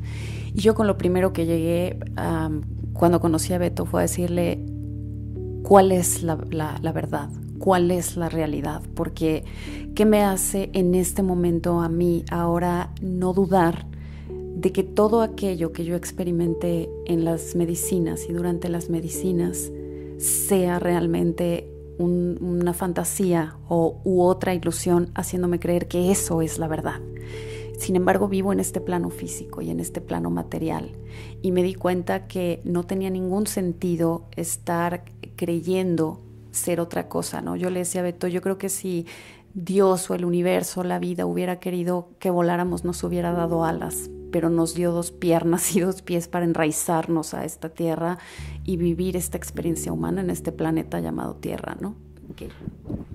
Y 0.54 0.60
yo 0.60 0.74
con 0.74 0.86
lo 0.86 0.96
primero 0.96 1.32
que 1.32 1.46
llegué 1.46 1.98
cuando 2.92 3.20
conocí 3.20 3.52
a 3.52 3.58
Beto 3.58 3.84
fue 3.86 4.00
a 4.00 4.02
decirle 4.02 4.64
cuál 5.62 5.92
es 5.92 6.22
la 6.22 6.34
verdad, 6.36 7.30
cuál 7.60 7.92
es 7.92 8.16
la 8.16 8.28
realidad, 8.28 8.82
porque 8.94 9.44
¿qué 9.94 10.04
me 10.04 10.24
hace 10.24 10.70
en 10.72 10.96
este 10.96 11.22
momento 11.22 11.80
a 11.80 11.88
mí 11.88 12.24
ahora 12.30 12.92
no 13.00 13.32
dudar 13.32 13.86
de 14.56 14.72
que 14.72 14.82
todo 14.82 15.22
aquello 15.22 15.72
que 15.72 15.84
yo 15.84 15.94
experimenté 15.94 16.90
en 17.06 17.24
las 17.24 17.54
medicinas 17.54 18.28
y 18.28 18.32
durante 18.32 18.68
las 18.68 18.90
medicinas 18.90 19.70
sea 20.18 20.78
realmente 20.78 21.68
una 21.98 22.72
fantasía 22.72 23.56
o, 23.68 24.00
u 24.04 24.22
otra 24.22 24.54
ilusión 24.54 25.10
haciéndome 25.14 25.60
creer 25.60 25.86
que 25.86 26.10
eso 26.10 26.40
es 26.42 26.58
la 26.58 26.66
verdad? 26.66 27.00
Sin 27.78 27.96
embargo, 27.96 28.28
vivo 28.28 28.52
en 28.52 28.60
este 28.60 28.80
plano 28.80 29.10
físico 29.10 29.62
y 29.62 29.70
en 29.70 29.80
este 29.80 30.00
plano 30.00 30.30
material 30.30 30.90
y 31.42 31.52
me 31.52 31.62
di 31.62 31.74
cuenta 31.74 32.26
que 32.26 32.60
no 32.64 32.84
tenía 32.84 33.10
ningún 33.10 33.46
sentido 33.46 34.24
estar 34.36 35.04
creyendo 35.36 36.20
ser 36.50 36.80
otra 36.80 37.08
cosa, 37.08 37.40
¿no? 37.40 37.56
Yo 37.56 37.70
le 37.70 37.80
decía 37.80 38.00
a 38.00 38.04
Beto, 38.04 38.26
yo 38.26 38.40
creo 38.40 38.58
que 38.58 38.68
si 38.68 39.06
Dios 39.54 40.10
o 40.10 40.14
el 40.14 40.24
universo, 40.24 40.84
la 40.84 40.98
vida 40.98 41.26
hubiera 41.26 41.58
querido 41.58 42.10
que 42.18 42.30
voláramos, 42.30 42.84
nos 42.84 43.02
hubiera 43.02 43.32
dado 43.32 43.64
alas, 43.64 44.10
pero 44.30 44.48
nos 44.48 44.74
dio 44.74 44.92
dos 44.92 45.10
piernas 45.10 45.74
y 45.74 45.80
dos 45.80 46.02
pies 46.02 46.28
para 46.28 46.44
enraizarnos 46.44 47.34
a 47.34 47.44
esta 47.44 47.68
tierra 47.68 48.18
y 48.64 48.76
vivir 48.76 49.16
esta 49.16 49.36
experiencia 49.36 49.92
humana 49.92 50.20
en 50.20 50.30
este 50.30 50.52
planeta 50.52 51.00
llamado 51.00 51.34
Tierra, 51.34 51.76
¿no? 51.80 51.96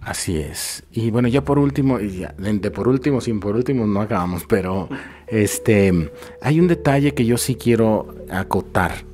Así 0.02 0.38
es. 0.38 0.84
Y 0.92 1.10
bueno, 1.10 1.28
ya 1.28 1.44
por 1.44 1.58
último, 1.58 2.00
y 2.00 2.20
ya, 2.20 2.36
de 2.38 2.72
por 2.72 2.88
último, 2.88 3.22
sin 3.22 3.40
por 3.40 3.56
último 3.56 3.88
no 3.88 4.02
acabamos, 4.02 4.44
pero 4.48 4.90
este 5.28 6.12
hay 6.42 6.60
un 6.60 6.68
detalle 6.68 7.14
que 7.14 7.26
yo 7.26 7.38
sí 7.38 7.56
quiero 7.56 8.14
acotar 8.30 9.06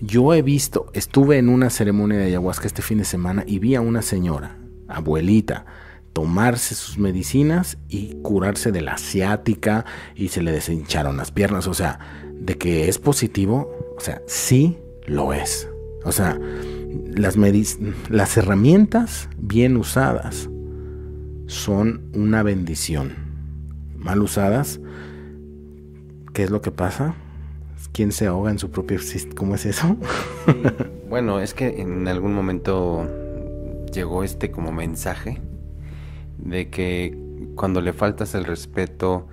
yo 0.00 0.32
he 0.34 0.42
visto, 0.42 0.90
estuve 0.94 1.38
en 1.38 1.48
una 1.48 1.70
ceremonia 1.70 2.18
de 2.18 2.24
ayahuasca 2.24 2.66
este 2.66 2.82
fin 2.82 2.98
de 2.98 3.04
semana 3.04 3.44
y 3.46 3.58
vi 3.58 3.74
a 3.74 3.80
una 3.80 4.02
señora, 4.02 4.56
abuelita, 4.88 5.66
tomarse 6.12 6.74
sus 6.74 6.98
medicinas 6.98 7.78
y 7.88 8.16
curarse 8.22 8.72
de 8.72 8.80
la 8.80 8.94
asiática 8.94 9.84
y 10.14 10.28
se 10.28 10.42
le 10.42 10.52
deshincharon 10.52 11.16
las 11.16 11.30
piernas. 11.30 11.66
O 11.66 11.74
sea, 11.74 11.98
de 12.32 12.56
que 12.56 12.88
es 12.88 12.98
positivo, 12.98 13.70
o 13.96 14.00
sea, 14.00 14.22
sí 14.26 14.78
lo 15.06 15.32
es. 15.32 15.68
O 16.04 16.12
sea, 16.12 16.38
las, 17.14 17.36
las 18.08 18.36
herramientas 18.36 19.28
bien 19.36 19.76
usadas 19.76 20.48
son 21.46 22.10
una 22.14 22.42
bendición. 22.42 23.16
Mal 23.96 24.22
usadas, 24.22 24.80
¿qué 26.32 26.44
es 26.44 26.50
lo 26.50 26.62
que 26.62 26.70
pasa? 26.70 27.14
Quién 27.92 28.12
se 28.12 28.26
ahoga 28.26 28.50
en 28.50 28.58
su 28.58 28.70
propio 28.70 28.98
¿Cómo 29.36 29.54
es 29.54 29.66
eso? 29.66 29.96
bueno, 31.08 31.40
es 31.40 31.54
que 31.54 31.80
en 31.80 32.08
algún 32.08 32.34
momento 32.34 33.06
llegó 33.92 34.24
este 34.24 34.50
como 34.50 34.72
mensaje 34.72 35.40
de 36.38 36.70
que 36.70 37.16
cuando 37.54 37.80
le 37.80 37.92
faltas 37.92 38.34
el 38.34 38.44
respeto 38.44 39.26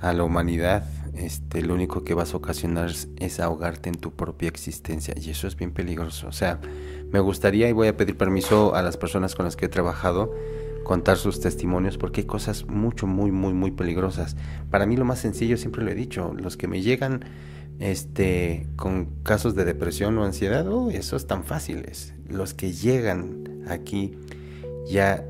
a 0.00 0.12
la 0.12 0.24
humanidad, 0.24 0.84
este, 1.14 1.62
lo 1.62 1.74
único 1.74 2.04
que 2.04 2.14
vas 2.14 2.34
a 2.34 2.36
ocasionar 2.36 2.90
es 3.16 3.40
ahogarte 3.40 3.88
en 3.88 3.96
tu 3.96 4.12
propia 4.12 4.48
existencia 4.48 5.14
y 5.16 5.30
eso 5.30 5.46
es 5.46 5.56
bien 5.56 5.72
peligroso. 5.72 6.28
O 6.28 6.32
sea, 6.32 6.60
Me 7.12 7.20
gustaría 7.20 7.68
y 7.68 7.72
voy 7.72 7.88
a 7.88 7.96
pedir 7.96 8.16
permiso 8.16 8.74
a 8.74 8.82
las 8.82 8.96
personas 8.96 9.34
con 9.34 9.44
las 9.44 9.56
que 9.56 9.66
he 9.66 9.68
trabajado 9.68 10.34
contar 10.82 11.16
sus 11.16 11.40
testimonios 11.40 11.98
porque 11.98 12.22
hay 12.22 12.26
cosas 12.26 12.66
mucho, 12.66 13.06
muy, 13.06 13.30
muy, 13.30 13.52
muy 13.52 13.70
peligrosas. 13.70 14.36
Para 14.70 14.86
mí 14.86 14.96
lo 14.96 15.04
más 15.04 15.20
sencillo, 15.20 15.56
siempre 15.56 15.84
lo 15.84 15.90
he 15.90 15.94
dicho, 15.94 16.34
los 16.36 16.56
que 16.56 16.68
me 16.68 16.82
llegan 16.82 17.24
este, 17.78 18.66
con 18.76 19.06
casos 19.22 19.54
de 19.54 19.64
depresión 19.64 20.16
o 20.18 20.24
ansiedad, 20.24 20.66
oh, 20.68 20.90
eso 20.90 21.16
es 21.16 21.26
tan 21.26 21.44
fáciles. 21.44 22.14
Los 22.28 22.54
que 22.54 22.72
llegan 22.72 23.64
aquí 23.68 24.12
ya 24.86 25.24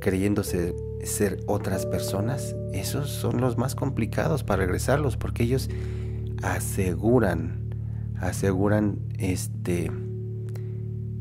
creyéndose 0.00 0.74
ser 1.04 1.40
otras 1.46 1.86
personas, 1.86 2.54
esos 2.72 3.10
son 3.10 3.40
los 3.40 3.58
más 3.58 3.74
complicados 3.74 4.44
para 4.44 4.62
regresarlos 4.62 5.16
porque 5.16 5.44
ellos 5.44 5.68
aseguran, 6.42 7.74
aseguran 8.18 8.98
este 9.18 9.90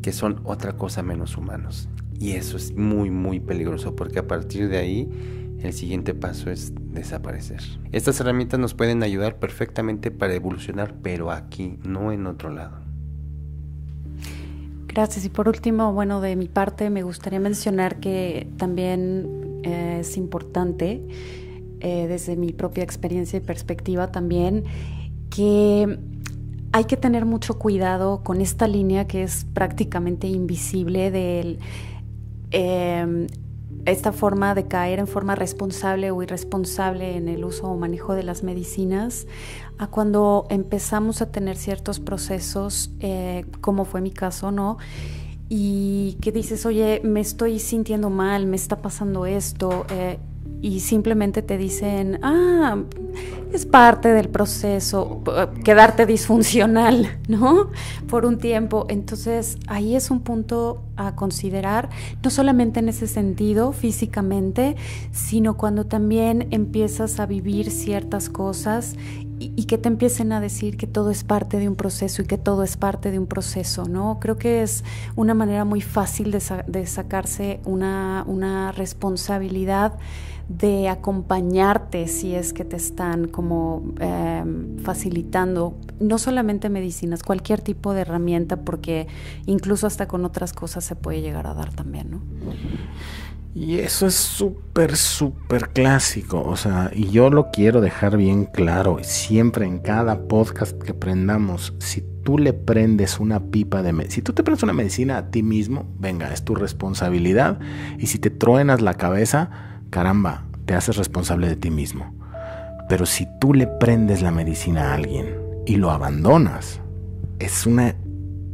que 0.01 0.13
son 0.13 0.41
otra 0.45 0.73
cosa 0.73 1.03
menos 1.03 1.35
humanos. 1.37 1.89
Y 2.19 2.31
eso 2.31 2.57
es 2.57 2.73
muy, 2.73 3.09
muy 3.11 3.39
peligroso 3.39 3.95
porque 3.95 4.19
a 4.19 4.27
partir 4.27 4.69
de 4.69 4.77
ahí 4.77 5.09
el 5.61 5.73
siguiente 5.73 6.13
paso 6.13 6.49
es 6.49 6.73
desaparecer. 6.93 7.61
Estas 7.91 8.19
herramientas 8.19 8.59
nos 8.59 8.73
pueden 8.73 9.03
ayudar 9.03 9.39
perfectamente 9.39 10.11
para 10.11 10.33
evolucionar, 10.33 10.95
pero 11.01 11.31
aquí, 11.31 11.77
no 11.83 12.11
en 12.11 12.27
otro 12.27 12.49
lado. 12.49 12.77
Gracias. 14.87 15.25
Y 15.25 15.29
por 15.29 15.47
último, 15.47 15.93
bueno, 15.93 16.21
de 16.21 16.35
mi 16.35 16.47
parte 16.47 16.89
me 16.89 17.03
gustaría 17.03 17.39
mencionar 17.39 17.99
que 17.99 18.47
también 18.57 19.61
eh, 19.63 19.97
es 20.01 20.17
importante, 20.17 21.01
eh, 21.81 22.07
desde 22.07 22.35
mi 22.35 22.51
propia 22.51 22.83
experiencia 22.83 23.37
y 23.37 23.41
perspectiva 23.41 24.11
también, 24.11 24.63
que 25.29 25.99
hay 26.71 26.83
que 26.85 26.97
tener 26.97 27.25
mucho 27.25 27.57
cuidado 27.57 28.23
con 28.23 28.41
esta 28.41 28.67
línea 28.67 29.07
que 29.07 29.23
es 29.23 29.45
prácticamente 29.53 30.27
invisible 30.27 31.11
del 31.11 31.59
Em, 32.51 33.27
esta 33.85 34.11
forma 34.11 34.55
de 34.55 34.67
caer 34.67 34.99
en 34.99 35.07
forma 35.07 35.35
responsable 35.35 36.11
o 36.11 36.21
irresponsable 36.21 37.15
en 37.15 37.29
el 37.29 37.43
uso 37.45 37.67
o 37.67 37.77
manejo 37.77 38.13
de 38.13 38.23
las 38.23 38.43
medicinas, 38.43 39.27
a 39.77 39.87
cuando 39.87 40.45
empezamos 40.49 41.21
a 41.21 41.31
tener 41.31 41.57
ciertos 41.57 41.99
procesos, 41.99 42.91
eh, 42.99 43.45
como 43.61 43.85
fue 43.85 44.01
mi 44.01 44.11
caso, 44.11 44.51
¿no? 44.51 44.77
Y 45.47 46.17
que 46.21 46.31
dices, 46.31 46.65
oye, 46.65 47.01
me 47.03 47.21
estoy 47.21 47.59
sintiendo 47.59 48.09
mal, 48.09 48.45
me 48.45 48.55
está 48.55 48.81
pasando 48.81 49.25
esto, 49.25 49.85
eh, 49.89 50.19
y 50.61 50.81
simplemente 50.81 51.41
te 51.41 51.57
dicen, 51.57 52.19
ah, 52.21 52.77
es 53.53 53.65
parte 53.65 54.09
del 54.09 54.29
proceso, 54.29 55.23
quedarte 55.63 56.05
disfuncional, 56.05 57.19
¿no? 57.27 57.71
Por 58.07 58.25
un 58.25 58.37
tiempo. 58.37 58.85
Entonces, 58.89 59.57
ahí 59.67 59.95
es 59.95 60.11
un 60.11 60.21
punto 60.21 60.83
a 60.97 61.15
considerar, 61.15 61.89
no 62.23 62.29
solamente 62.29 62.79
en 62.79 62.89
ese 62.89 63.07
sentido, 63.07 63.71
físicamente, 63.71 64.75
sino 65.11 65.57
cuando 65.57 65.85
también 65.85 66.47
empiezas 66.51 67.19
a 67.19 67.25
vivir 67.25 67.71
ciertas 67.71 68.29
cosas 68.29 68.95
y, 69.39 69.63
que 69.65 69.77
te 69.77 69.87
empiecen 69.87 70.33
a 70.33 70.41
decir 70.41 70.75
que 70.75 70.85
todo 70.85 71.11
es 71.11 71.23
parte 71.23 71.57
de 71.59 71.69
un 71.69 71.75
proceso 71.75 72.21
y 72.21 72.25
que 72.25 72.37
todo 72.37 72.63
es 72.63 72.75
parte 72.75 73.09
de 73.09 73.19
un 73.19 73.27
proceso, 73.27 73.85
¿no? 73.85 74.19
Creo 74.19 74.37
que 74.37 74.61
es 74.61 74.83
una 75.15 75.33
manera 75.33 75.63
muy 75.63 75.79
fácil 75.79 76.31
de, 76.31 76.85
sacarse 76.85 77.61
una, 77.63 78.25
una 78.27 78.73
responsabilidad 78.73 79.97
de 80.49 80.89
acompañarte 80.89 82.07
si 82.07 82.33
es 82.33 82.53
que 82.53 82.65
te 82.65 82.75
están 82.75 83.27
como 83.27 83.93
em, 83.99 84.79
facilitando 84.79 85.77
no 85.99 86.17
solamente 86.17 86.69
medicinas, 86.69 87.21
cualquier 87.21 87.61
tipo 87.61 87.93
de 87.93 88.01
herramienta, 88.01 88.57
porque 88.57 89.07
incluso 89.45 89.85
hasta 89.85 90.07
con 90.07 90.25
otras 90.25 90.53
cosas 90.53 90.83
se 90.83 90.95
puede 90.95 91.21
llegar 91.21 91.45
a 91.45 91.53
dar 91.53 91.71
también, 91.71 92.09
¿no? 92.09 92.21
Y 93.53 93.79
eso 93.79 94.07
es 94.07 94.15
súper, 94.15 94.95
súper 94.95 95.69
clásico. 95.69 96.41
O 96.41 96.55
sea, 96.55 96.91
y 96.93 97.09
yo 97.09 97.29
lo 97.29 97.51
quiero 97.51 97.81
dejar 97.81 98.15
bien 98.15 98.45
claro. 98.45 98.99
Siempre 99.01 99.65
en 99.65 99.79
cada 99.79 100.27
podcast 100.27 100.79
que 100.81 100.93
prendamos, 100.93 101.73
si 101.79 102.03
tú 102.23 102.37
le 102.37 102.53
prendes 102.53 103.19
una 103.19 103.39
pipa 103.39 103.81
de 103.81 103.91
medicina, 103.91 104.15
si 104.15 104.21
tú 104.21 104.33
te 104.33 104.43
prendes 104.43 104.63
una 104.63 104.73
medicina 104.73 105.17
a 105.17 105.31
ti 105.31 105.41
mismo, 105.41 105.87
venga, 105.99 106.31
es 106.31 106.43
tu 106.43 106.55
responsabilidad. 106.55 107.59
Y 107.97 108.07
si 108.07 108.19
te 108.19 108.29
truenas 108.29 108.81
la 108.81 108.93
cabeza, 108.93 109.49
caramba, 109.89 110.45
te 110.65 110.75
haces 110.75 110.97
responsable 110.97 111.47
de 111.47 111.55
ti 111.55 111.69
mismo. 111.71 112.13
Pero 112.87 113.05
si 113.05 113.27
tú 113.39 113.53
le 113.53 113.67
prendes 113.67 114.21
la 114.21 114.31
medicina 114.31 114.91
a 114.91 114.95
alguien 114.95 115.35
y 115.65 115.75
lo 115.75 115.91
abandonas, 115.91 116.81
es 117.39 117.65
una 117.65 117.95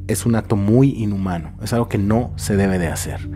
es 0.08 0.26
un 0.26 0.36
acto 0.36 0.56
muy 0.56 0.92
inhumano, 0.92 1.54
es 1.64 1.74
algo 1.74 1.90
que 1.90 1.98
no 1.98 2.32
se 2.36 2.56
debe 2.56 2.78
de 2.78 2.88
hacer. 2.88 3.28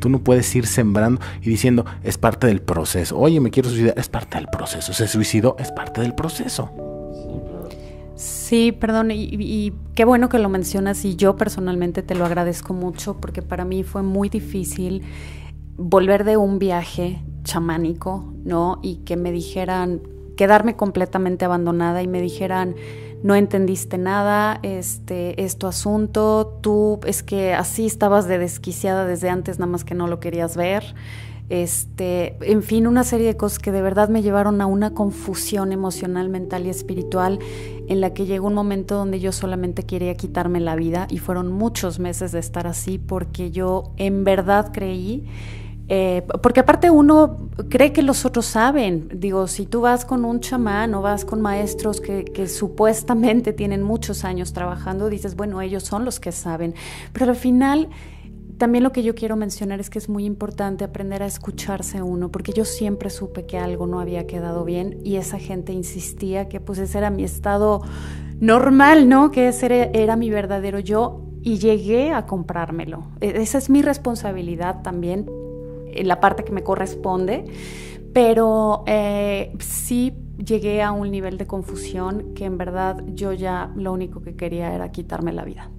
Tú 0.00 0.08
no 0.08 0.24
puedes 0.24 0.54
ir 0.56 0.66
sembrando 0.66 1.20
y 1.40 1.50
diciendo, 1.50 1.84
es 2.02 2.18
parte 2.18 2.46
del 2.46 2.60
proceso. 2.60 3.16
Oye, 3.18 3.40
me 3.40 3.50
quiero 3.50 3.68
suicidar, 3.68 3.94
es 3.96 4.08
parte 4.08 4.36
del 4.38 4.48
proceso. 4.48 4.92
Se 4.92 5.06
suicidó, 5.06 5.56
es 5.58 5.70
parte 5.70 6.00
del 6.00 6.14
proceso. 6.14 6.70
Sí, 8.16 8.72
perdón, 8.72 9.10
y, 9.10 9.28
y, 9.30 9.72
qué 9.94 10.04
bueno 10.04 10.28
que 10.28 10.38
lo 10.38 10.48
mencionas 10.48 11.04
y 11.04 11.16
yo 11.16 11.36
personalmente 11.36 12.02
te 12.02 12.14
lo 12.14 12.24
agradezco 12.24 12.72
mucho 12.72 13.18
porque 13.20 13.42
para 13.42 13.64
mí 13.64 13.82
fue 13.84 14.02
muy 14.02 14.30
difícil 14.30 15.02
volver 15.76 16.24
de 16.24 16.38
un 16.38 16.58
viaje 16.58 17.22
chamánico, 17.46 18.24
¿no? 18.44 18.78
Y 18.82 18.96
que 18.96 19.16
me 19.16 19.32
dijeran, 19.32 20.02
quedarme 20.36 20.76
completamente 20.76 21.46
abandonada 21.46 22.02
y 22.02 22.08
me 22.08 22.20
dijeran, 22.20 22.74
no 23.22 23.34
entendiste 23.34 23.96
nada, 23.96 24.60
este, 24.62 25.42
es 25.42 25.56
tu 25.56 25.66
asunto, 25.66 26.58
tú 26.60 27.00
es 27.06 27.22
que 27.22 27.54
así 27.54 27.86
estabas 27.86 28.28
de 28.28 28.38
desquiciada 28.38 29.06
desde 29.06 29.30
antes, 29.30 29.58
nada 29.58 29.72
más 29.72 29.84
que 29.84 29.94
no 29.94 30.06
lo 30.06 30.20
querías 30.20 30.56
ver. 30.56 30.94
Este, 31.48 32.36
en 32.40 32.64
fin, 32.64 32.88
una 32.88 33.04
serie 33.04 33.28
de 33.28 33.36
cosas 33.36 33.60
que 33.60 33.70
de 33.70 33.80
verdad 33.80 34.08
me 34.08 34.20
llevaron 34.20 34.60
a 34.60 34.66
una 34.66 34.94
confusión 34.94 35.70
emocional, 35.70 36.28
mental 36.28 36.66
y 36.66 36.70
espiritual 36.70 37.38
en 37.88 38.00
la 38.00 38.12
que 38.12 38.26
llegó 38.26 38.48
un 38.48 38.54
momento 38.54 38.96
donde 38.96 39.20
yo 39.20 39.30
solamente 39.30 39.84
quería 39.84 40.16
quitarme 40.16 40.58
la 40.58 40.74
vida 40.74 41.06
y 41.08 41.18
fueron 41.18 41.52
muchos 41.52 42.00
meses 42.00 42.32
de 42.32 42.40
estar 42.40 42.66
así 42.66 42.98
porque 42.98 43.52
yo 43.52 43.92
en 43.96 44.24
verdad 44.24 44.72
creí 44.72 45.24
eh, 45.88 46.26
porque 46.42 46.60
aparte 46.60 46.90
uno 46.90 47.48
cree 47.68 47.92
que 47.92 48.02
los 48.02 48.24
otros 48.24 48.46
saben. 48.46 49.08
Digo, 49.14 49.46
si 49.46 49.66
tú 49.66 49.82
vas 49.82 50.04
con 50.04 50.24
un 50.24 50.40
chamán 50.40 50.94
o 50.94 51.02
vas 51.02 51.24
con 51.24 51.40
maestros 51.40 52.00
que, 52.00 52.24
que, 52.24 52.48
supuestamente 52.48 53.52
tienen 53.52 53.82
muchos 53.82 54.24
años 54.24 54.52
trabajando, 54.52 55.08
dices, 55.08 55.36
bueno, 55.36 55.60
ellos 55.60 55.84
son 55.84 56.04
los 56.04 56.18
que 56.18 56.32
saben. 56.32 56.74
Pero 57.12 57.30
al 57.30 57.36
final, 57.36 57.88
también 58.58 58.82
lo 58.82 58.90
que 58.90 59.04
yo 59.04 59.14
quiero 59.14 59.36
mencionar 59.36 59.78
es 59.78 59.88
que 59.88 59.98
es 59.98 60.08
muy 60.08 60.24
importante 60.24 60.82
aprender 60.82 61.22
a 61.22 61.26
escucharse 61.26 62.02
uno, 62.02 62.30
porque 62.30 62.52
yo 62.52 62.64
siempre 62.64 63.10
supe 63.10 63.46
que 63.46 63.58
algo 63.58 63.86
no 63.86 64.00
había 64.00 64.26
quedado 64.26 64.64
bien 64.64 64.98
y 65.04 65.16
esa 65.16 65.38
gente 65.38 65.72
insistía 65.72 66.48
que 66.48 66.60
pues 66.60 66.78
ese 66.78 66.98
era 66.98 67.10
mi 67.10 67.22
estado 67.22 67.82
normal, 68.40 69.08
¿no? 69.08 69.30
Que 69.30 69.48
ese 69.48 69.66
era, 69.66 69.76
era 69.92 70.16
mi 70.16 70.30
verdadero 70.30 70.80
yo 70.80 71.22
y 71.42 71.58
llegué 71.58 72.12
a 72.12 72.26
comprármelo. 72.26 73.04
E, 73.20 73.40
esa 73.42 73.58
es 73.58 73.70
mi 73.70 73.82
responsabilidad 73.82 74.82
también 74.82 75.26
la 76.04 76.20
parte 76.20 76.44
que 76.44 76.52
me 76.52 76.62
corresponde, 76.62 77.44
pero 78.12 78.84
eh, 78.86 79.52
sí 79.58 80.14
llegué 80.44 80.82
a 80.82 80.92
un 80.92 81.10
nivel 81.10 81.38
de 81.38 81.46
confusión 81.46 82.34
que 82.34 82.44
en 82.44 82.58
verdad 82.58 83.02
yo 83.14 83.32
ya 83.32 83.70
lo 83.76 83.92
único 83.92 84.20
que 84.20 84.36
quería 84.36 84.74
era 84.74 84.90
quitarme 84.90 85.32
la 85.32 85.44
vida. 85.44 85.70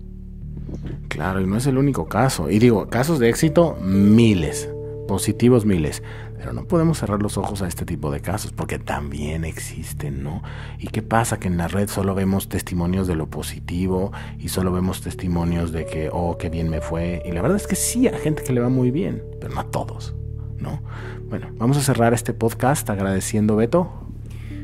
Claro, 1.07 1.41
y 1.41 1.45
no 1.45 1.57
es 1.57 1.67
el 1.67 1.77
único 1.77 2.07
caso. 2.07 2.49
Y 2.49 2.59
digo, 2.59 2.87
casos 2.87 3.19
de 3.19 3.29
éxito, 3.29 3.77
miles, 3.81 4.69
positivos 5.07 5.65
miles. 5.65 6.03
Pero 6.37 6.53
no 6.53 6.65
podemos 6.65 6.99
cerrar 6.99 7.21
los 7.21 7.37
ojos 7.37 7.61
a 7.61 7.67
este 7.67 7.83
tipo 7.83 8.11
de 8.11 8.21
casos 8.21 8.51
porque 8.51 8.77
también 8.77 9.43
existen, 9.43 10.23
¿no? 10.23 10.43
¿Y 10.77 10.87
qué 10.87 11.01
pasa? 11.01 11.39
Que 11.39 11.47
en 11.47 11.57
la 11.57 11.67
red 11.67 11.89
solo 11.89 12.13
vemos 12.13 12.47
testimonios 12.47 13.07
de 13.07 13.15
lo 13.15 13.27
positivo 13.27 14.11
y 14.37 14.49
solo 14.49 14.71
vemos 14.71 15.01
testimonios 15.01 15.71
de 15.71 15.85
que, 15.85 16.09
oh, 16.11 16.37
qué 16.37 16.49
bien 16.49 16.69
me 16.69 16.81
fue. 16.81 17.23
Y 17.25 17.31
la 17.31 17.41
verdad 17.41 17.57
es 17.57 17.65
que 17.65 17.75
sí, 17.75 18.07
hay 18.07 18.19
gente 18.19 18.43
que 18.43 18.53
le 18.53 18.61
va 18.61 18.69
muy 18.69 18.91
bien, 18.91 19.23
pero 19.41 19.53
no 19.53 19.61
a 19.61 19.71
todos, 19.71 20.15
¿no? 20.59 20.81
Bueno, 21.29 21.47
vamos 21.57 21.77
a 21.77 21.81
cerrar 21.81 22.13
este 22.13 22.33
podcast 22.33 22.89
agradeciendo, 22.89 23.55
Beto. 23.55 23.91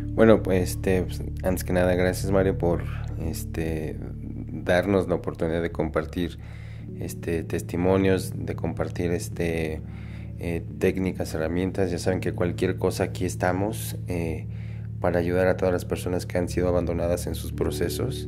Bueno, 0.09 0.43
pues, 0.43 0.71
este, 0.71 1.01
pues, 1.01 1.23
antes 1.43 1.63
que 1.63 1.73
nada, 1.73 1.95
gracias 1.95 2.31
Mario 2.31 2.55
por 2.55 2.83
este, 3.19 3.97
darnos 4.51 5.07
la 5.07 5.15
oportunidad 5.15 5.63
de 5.63 5.71
compartir 5.71 6.37
este, 6.99 7.43
testimonios, 7.43 8.31
de 8.35 8.55
compartir 8.55 9.11
este 9.11 9.81
eh, 10.39 10.63
técnicas, 10.79 11.33
herramientas. 11.33 11.91
Ya 11.91 11.99
saben 11.99 12.19
que 12.19 12.33
cualquier 12.33 12.77
cosa 12.77 13.05
aquí 13.05 13.25
estamos 13.25 13.97
eh, 14.07 14.47
para 14.99 15.19
ayudar 15.19 15.47
a 15.47 15.57
todas 15.57 15.73
las 15.73 15.85
personas 15.85 16.25
que 16.25 16.37
han 16.37 16.49
sido 16.49 16.67
abandonadas 16.67 17.27
en 17.27 17.35
sus 17.35 17.51
procesos. 17.51 18.27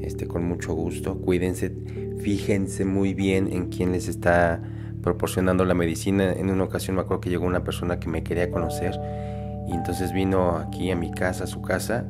Este, 0.00 0.26
con 0.26 0.44
mucho 0.44 0.74
gusto. 0.74 1.18
Cuídense, 1.20 1.72
fíjense 2.20 2.84
muy 2.84 3.14
bien 3.14 3.52
en 3.52 3.68
quién 3.68 3.92
les 3.92 4.08
está 4.08 4.62
proporcionando 5.02 5.64
la 5.64 5.74
medicina. 5.74 6.32
En 6.32 6.50
una 6.50 6.64
ocasión 6.64 6.96
me 6.96 7.02
acuerdo 7.02 7.20
que 7.20 7.30
llegó 7.30 7.46
una 7.46 7.64
persona 7.64 8.00
que 8.00 8.08
me 8.08 8.22
quería 8.22 8.50
conocer 8.50 8.98
y 9.68 9.74
entonces 9.74 10.12
vino 10.12 10.56
aquí 10.56 10.90
a 10.90 10.96
mi 10.96 11.10
casa, 11.10 11.44
a 11.44 11.46
su 11.46 11.62
casa, 11.62 12.06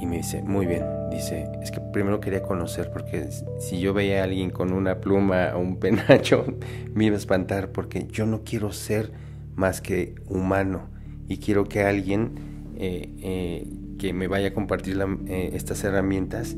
y 0.00 0.06
me 0.06 0.18
dice, 0.18 0.42
muy 0.42 0.66
bien, 0.66 0.84
dice, 1.10 1.48
es 1.62 1.70
que 1.70 1.80
primero 1.80 2.20
quería 2.20 2.42
conocer 2.42 2.90
porque 2.92 3.28
si 3.58 3.80
yo 3.80 3.94
veía 3.94 4.20
a 4.20 4.24
alguien 4.24 4.50
con 4.50 4.72
una 4.72 5.00
pluma 5.00 5.52
o 5.54 5.60
un 5.60 5.78
penacho 5.78 6.44
me 6.94 7.06
iba 7.06 7.16
a 7.16 7.18
espantar 7.18 7.72
porque 7.72 8.06
yo 8.10 8.26
no 8.26 8.42
quiero 8.44 8.72
ser 8.72 9.12
más 9.54 9.80
que 9.80 10.14
humano 10.26 10.88
y 11.28 11.38
quiero 11.38 11.64
que 11.64 11.82
alguien 11.82 12.32
eh, 12.76 13.10
eh, 13.18 13.68
que 13.98 14.12
me 14.12 14.28
vaya 14.28 14.48
a 14.48 14.52
compartir 14.52 14.98
eh, 15.26 15.50
estas 15.54 15.82
herramientas, 15.84 16.56